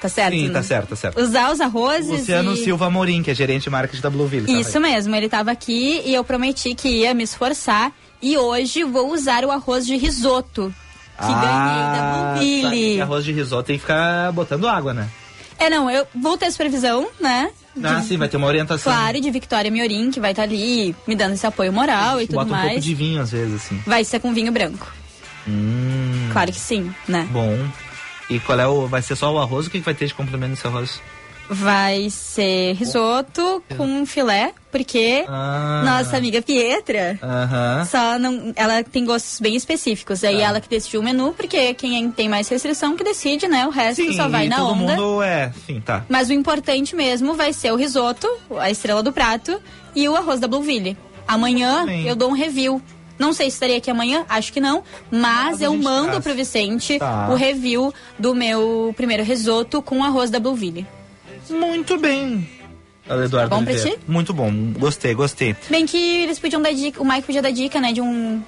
[0.01, 0.35] Tá certo?
[0.35, 0.53] Sim, né?
[0.55, 1.21] tá certo, tá certo.
[1.21, 2.57] Usar os arrozes Luciano e...
[2.65, 4.47] Silva Morim, que é gerente de marketing da Blueville.
[4.47, 7.93] tava Isso mesmo, ele tava aqui e eu prometi que ia me esforçar.
[8.23, 10.75] E hoje vou usar o arroz de risoto
[11.19, 12.95] que ganhei da Ah, Blueville.
[12.95, 15.09] que arroz de risoto tem que ficar botando água, né?
[15.59, 17.51] É, não, eu vou ter supervisão, né?
[17.83, 18.91] Ah, De- sim, vai ter uma orientação.
[18.91, 22.37] Claro, de Victoria Miorim, que vai estar ali me dando esse apoio moral e tudo
[22.37, 22.83] Bota um pouco mais.
[22.85, 23.79] de vinho às vezes, assim.
[23.87, 24.91] Vai ser com vinho branco.
[25.47, 27.29] Hum, Claro que sim, né?
[27.31, 27.57] Bom.
[28.31, 28.87] E qual é o.
[28.87, 29.66] Vai ser só o arroz?
[29.66, 31.01] O que, que vai ter de complemento nesse arroz?
[31.53, 35.83] Vai ser risoto com filé, porque Ah.
[35.85, 37.85] nossa amiga Pietra Aham.
[37.87, 38.53] só não.
[38.55, 40.22] Ela tem gostos bem específicos.
[40.22, 40.43] Aí Tá.
[40.45, 43.66] ela que decidiu o menu, porque quem tem mais restrição que decide, né?
[43.66, 44.95] O resto Sim, só vai na todo onda.
[44.95, 45.53] mundo é.
[45.66, 46.05] Sim, tá.
[46.09, 49.61] Mas o importante mesmo vai ser o risoto, a estrela do prato,
[49.93, 50.97] e o arroz da Blueville.
[51.26, 52.81] Amanhã eu dou um review.
[53.21, 56.25] Não sei se estarei aqui amanhã, acho que não, mas a eu mando traz.
[56.25, 57.29] pro Vicente Tá.
[57.31, 60.87] o review do meu primeiro risoto com arroz da Blueville.
[61.51, 62.49] Muito bem.
[63.07, 63.99] Eduardo Tá bom pra Oliveira.
[63.99, 64.05] ti?
[64.09, 64.51] Muito bom.
[64.79, 65.55] Gostei, gostei.
[65.68, 68.43] Bem que eles podiam dar dica, o Mike podia dar dica, né, de um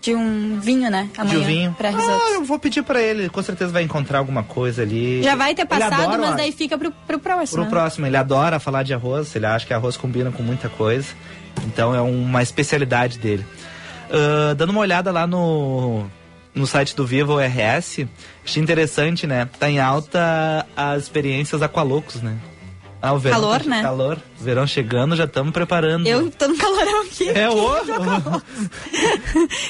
[0.00, 1.74] de um vinho, né, amanhã de vinho.
[1.76, 2.22] pra risotos.
[2.28, 3.28] Ah, eu vou pedir pra ele.
[3.28, 5.22] Com certeza vai encontrar alguma coisa ali.
[5.22, 7.56] Já vai ter passado, adora, mas daí fica pro, pro próximo.
[7.56, 7.70] Pro né?
[7.70, 11.08] próximo, ele adora falar de arroz, ele acha que arroz combina com muita coisa.
[11.66, 13.44] Então é uma especialidade dele.
[14.10, 16.06] Ah, dando uma olhada lá no,
[16.54, 18.06] no site do Vivo RS,
[18.44, 19.48] achei interessante, né?
[19.58, 22.36] Tá em alta as experiências aqualocos, né?
[23.02, 23.82] Ah, o verão Calor, tá- né?
[23.82, 26.06] Calor, verão chegando, já estamos preparando.
[26.06, 27.28] Eu tô no calorão aqui.
[27.28, 27.76] É o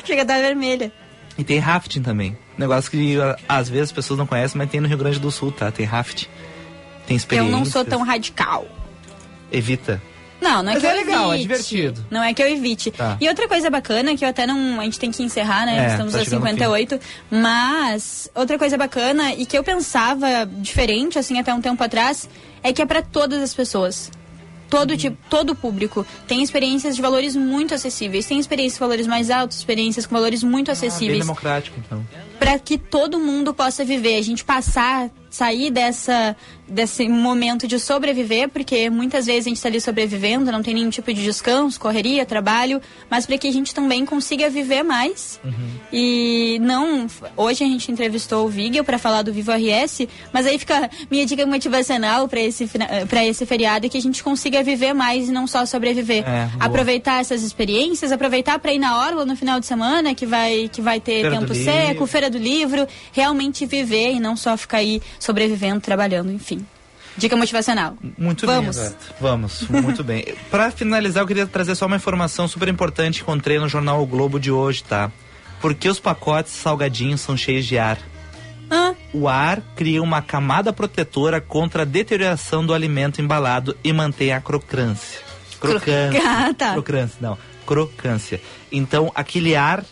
[0.05, 0.93] Chega a dar vermelha.
[1.37, 2.37] E tem rafting também.
[2.57, 5.31] Negócio que ah, às vezes as pessoas não conhecem, mas tem no Rio Grande do
[5.31, 5.71] Sul, tá?
[5.71, 6.27] Tem rafting.
[7.07, 7.53] Tem Eu experiência.
[7.57, 8.67] não sou tão radical.
[9.53, 10.01] Evita.
[10.41, 11.43] Não, não é Mas que é eu legal, é evite.
[11.49, 12.07] divertido.
[12.11, 12.91] Não é que eu evite.
[12.91, 13.17] Tá.
[13.21, 14.79] E outra coisa bacana, que eu até não.
[14.81, 15.87] A gente tem que encerrar, né?
[15.87, 17.01] É, Estamos tá a chegando no 58.
[17.31, 20.27] Mas, outra coisa bacana e que eu pensava
[20.59, 22.29] diferente, assim, até um tempo atrás,
[22.63, 24.11] é que é pra todas as pessoas.
[24.69, 24.97] Todo Uhum.
[24.97, 29.59] tipo, todo público tem experiências de valores muito acessíveis, tem experiências de valores mais altos,
[29.59, 32.05] experiências com valores muito Ah, bem acessíveis democrático, então.
[32.39, 36.37] Para que todo mundo possa viver, a gente passar, sair dessa
[36.69, 40.91] desse momento de sobreviver, porque muitas vezes a gente está ali sobrevivendo, não tem nenhum
[40.91, 45.41] tipo de descanso, correria, trabalho, mas para que a gente também consiga viver mais.
[45.93, 47.07] E não,
[47.37, 51.25] hoje a gente entrevistou o Vigel para falar do Vivo RS, mas aí fica minha
[51.25, 52.69] dica motivacional para esse
[53.27, 56.25] esse feriado que a gente consiga viver mais e não só sobreviver.
[56.27, 60.69] É, aproveitar essas experiências, aproveitar para ir na orla no final de semana que vai
[60.73, 64.79] que vai ter Feira tempo seco, feira do livro, realmente viver e não só ficar
[64.79, 66.65] aí sobrevivendo, trabalhando, enfim.
[67.17, 67.97] Dica motivacional.
[68.19, 68.77] Muito Vamos.
[68.77, 69.05] bem, Eduardo.
[69.21, 70.35] Vamos, muito bem.
[70.51, 74.07] Para finalizar, eu queria trazer só uma informação super importante que encontrei no jornal O
[74.07, 75.11] Globo de hoje, tá?
[75.61, 77.99] Por que os pacotes salgadinhos são cheios de ar?
[78.71, 84.33] Ah, O ar cria uma camada protetora contra a deterioração do alimento embalado e mantém
[84.33, 85.21] a crocância.
[85.59, 86.21] Crocância.
[86.27, 86.73] Ah, tá.
[86.75, 87.39] Crocância, não.
[87.67, 88.41] Crocância.
[88.71, 89.85] Então, aquele ar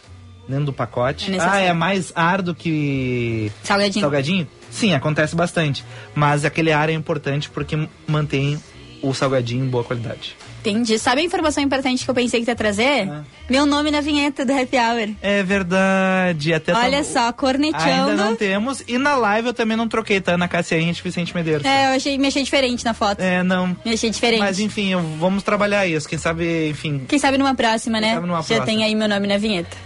[0.49, 1.35] dentro do pacote.
[1.35, 4.03] É ah, é mais ar do que salgadinho.
[4.03, 4.49] salgadinho?
[4.71, 5.85] Sim, acontece bastante.
[6.15, 8.61] Mas aquele ar é importante porque mantém
[9.03, 10.37] o salgadinho em boa qualidade.
[10.61, 10.99] Entendi.
[10.99, 13.07] Sabe a informação importante que eu pensei que ia trazer?
[13.07, 13.23] Ah.
[13.51, 15.15] Meu nome na vinheta do Happy Hour.
[15.21, 16.55] É verdade.
[16.55, 18.11] Até Olha tá- só, corneteando.
[18.11, 18.83] Ainda não temos.
[18.89, 20.33] E na live eu também não troquei, tá?
[20.33, 21.67] Ana Cássia e Vicente Medeiros.
[21.67, 23.21] É, eu achei, me achei diferente na foto.
[23.21, 23.77] É, não.
[23.85, 24.41] Me achei diferente.
[24.41, 26.09] Mas enfim, vamos trabalhar isso.
[26.09, 27.05] Quem sabe, enfim.
[27.07, 28.15] Quem sabe numa próxima, né?
[28.15, 28.65] sabe numa Já próxima.
[28.65, 29.77] tem aí meu nome na vinheta.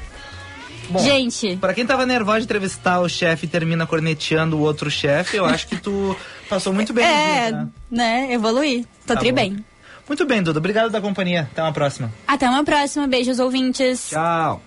[0.91, 4.91] Bom, Gente, Pra quem tava nervoso de entrevistar o chefe e termina corneteando o outro
[4.91, 6.17] chefe, eu acho que tu
[6.49, 7.05] passou muito bem.
[7.05, 7.69] é, né?
[7.91, 8.33] né?
[8.33, 8.85] Evoluir.
[9.07, 9.37] Tô Tá tri bom.
[9.37, 9.65] bem.
[10.09, 10.59] Muito bem, Duda.
[10.59, 11.49] Obrigado da companhia.
[11.53, 12.11] Até uma próxima.
[12.27, 13.07] Até uma próxima.
[13.07, 14.09] Beijos, ouvintes.
[14.11, 14.63] Tchau.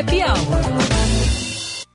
[0.00, 0.89] Happy Hour.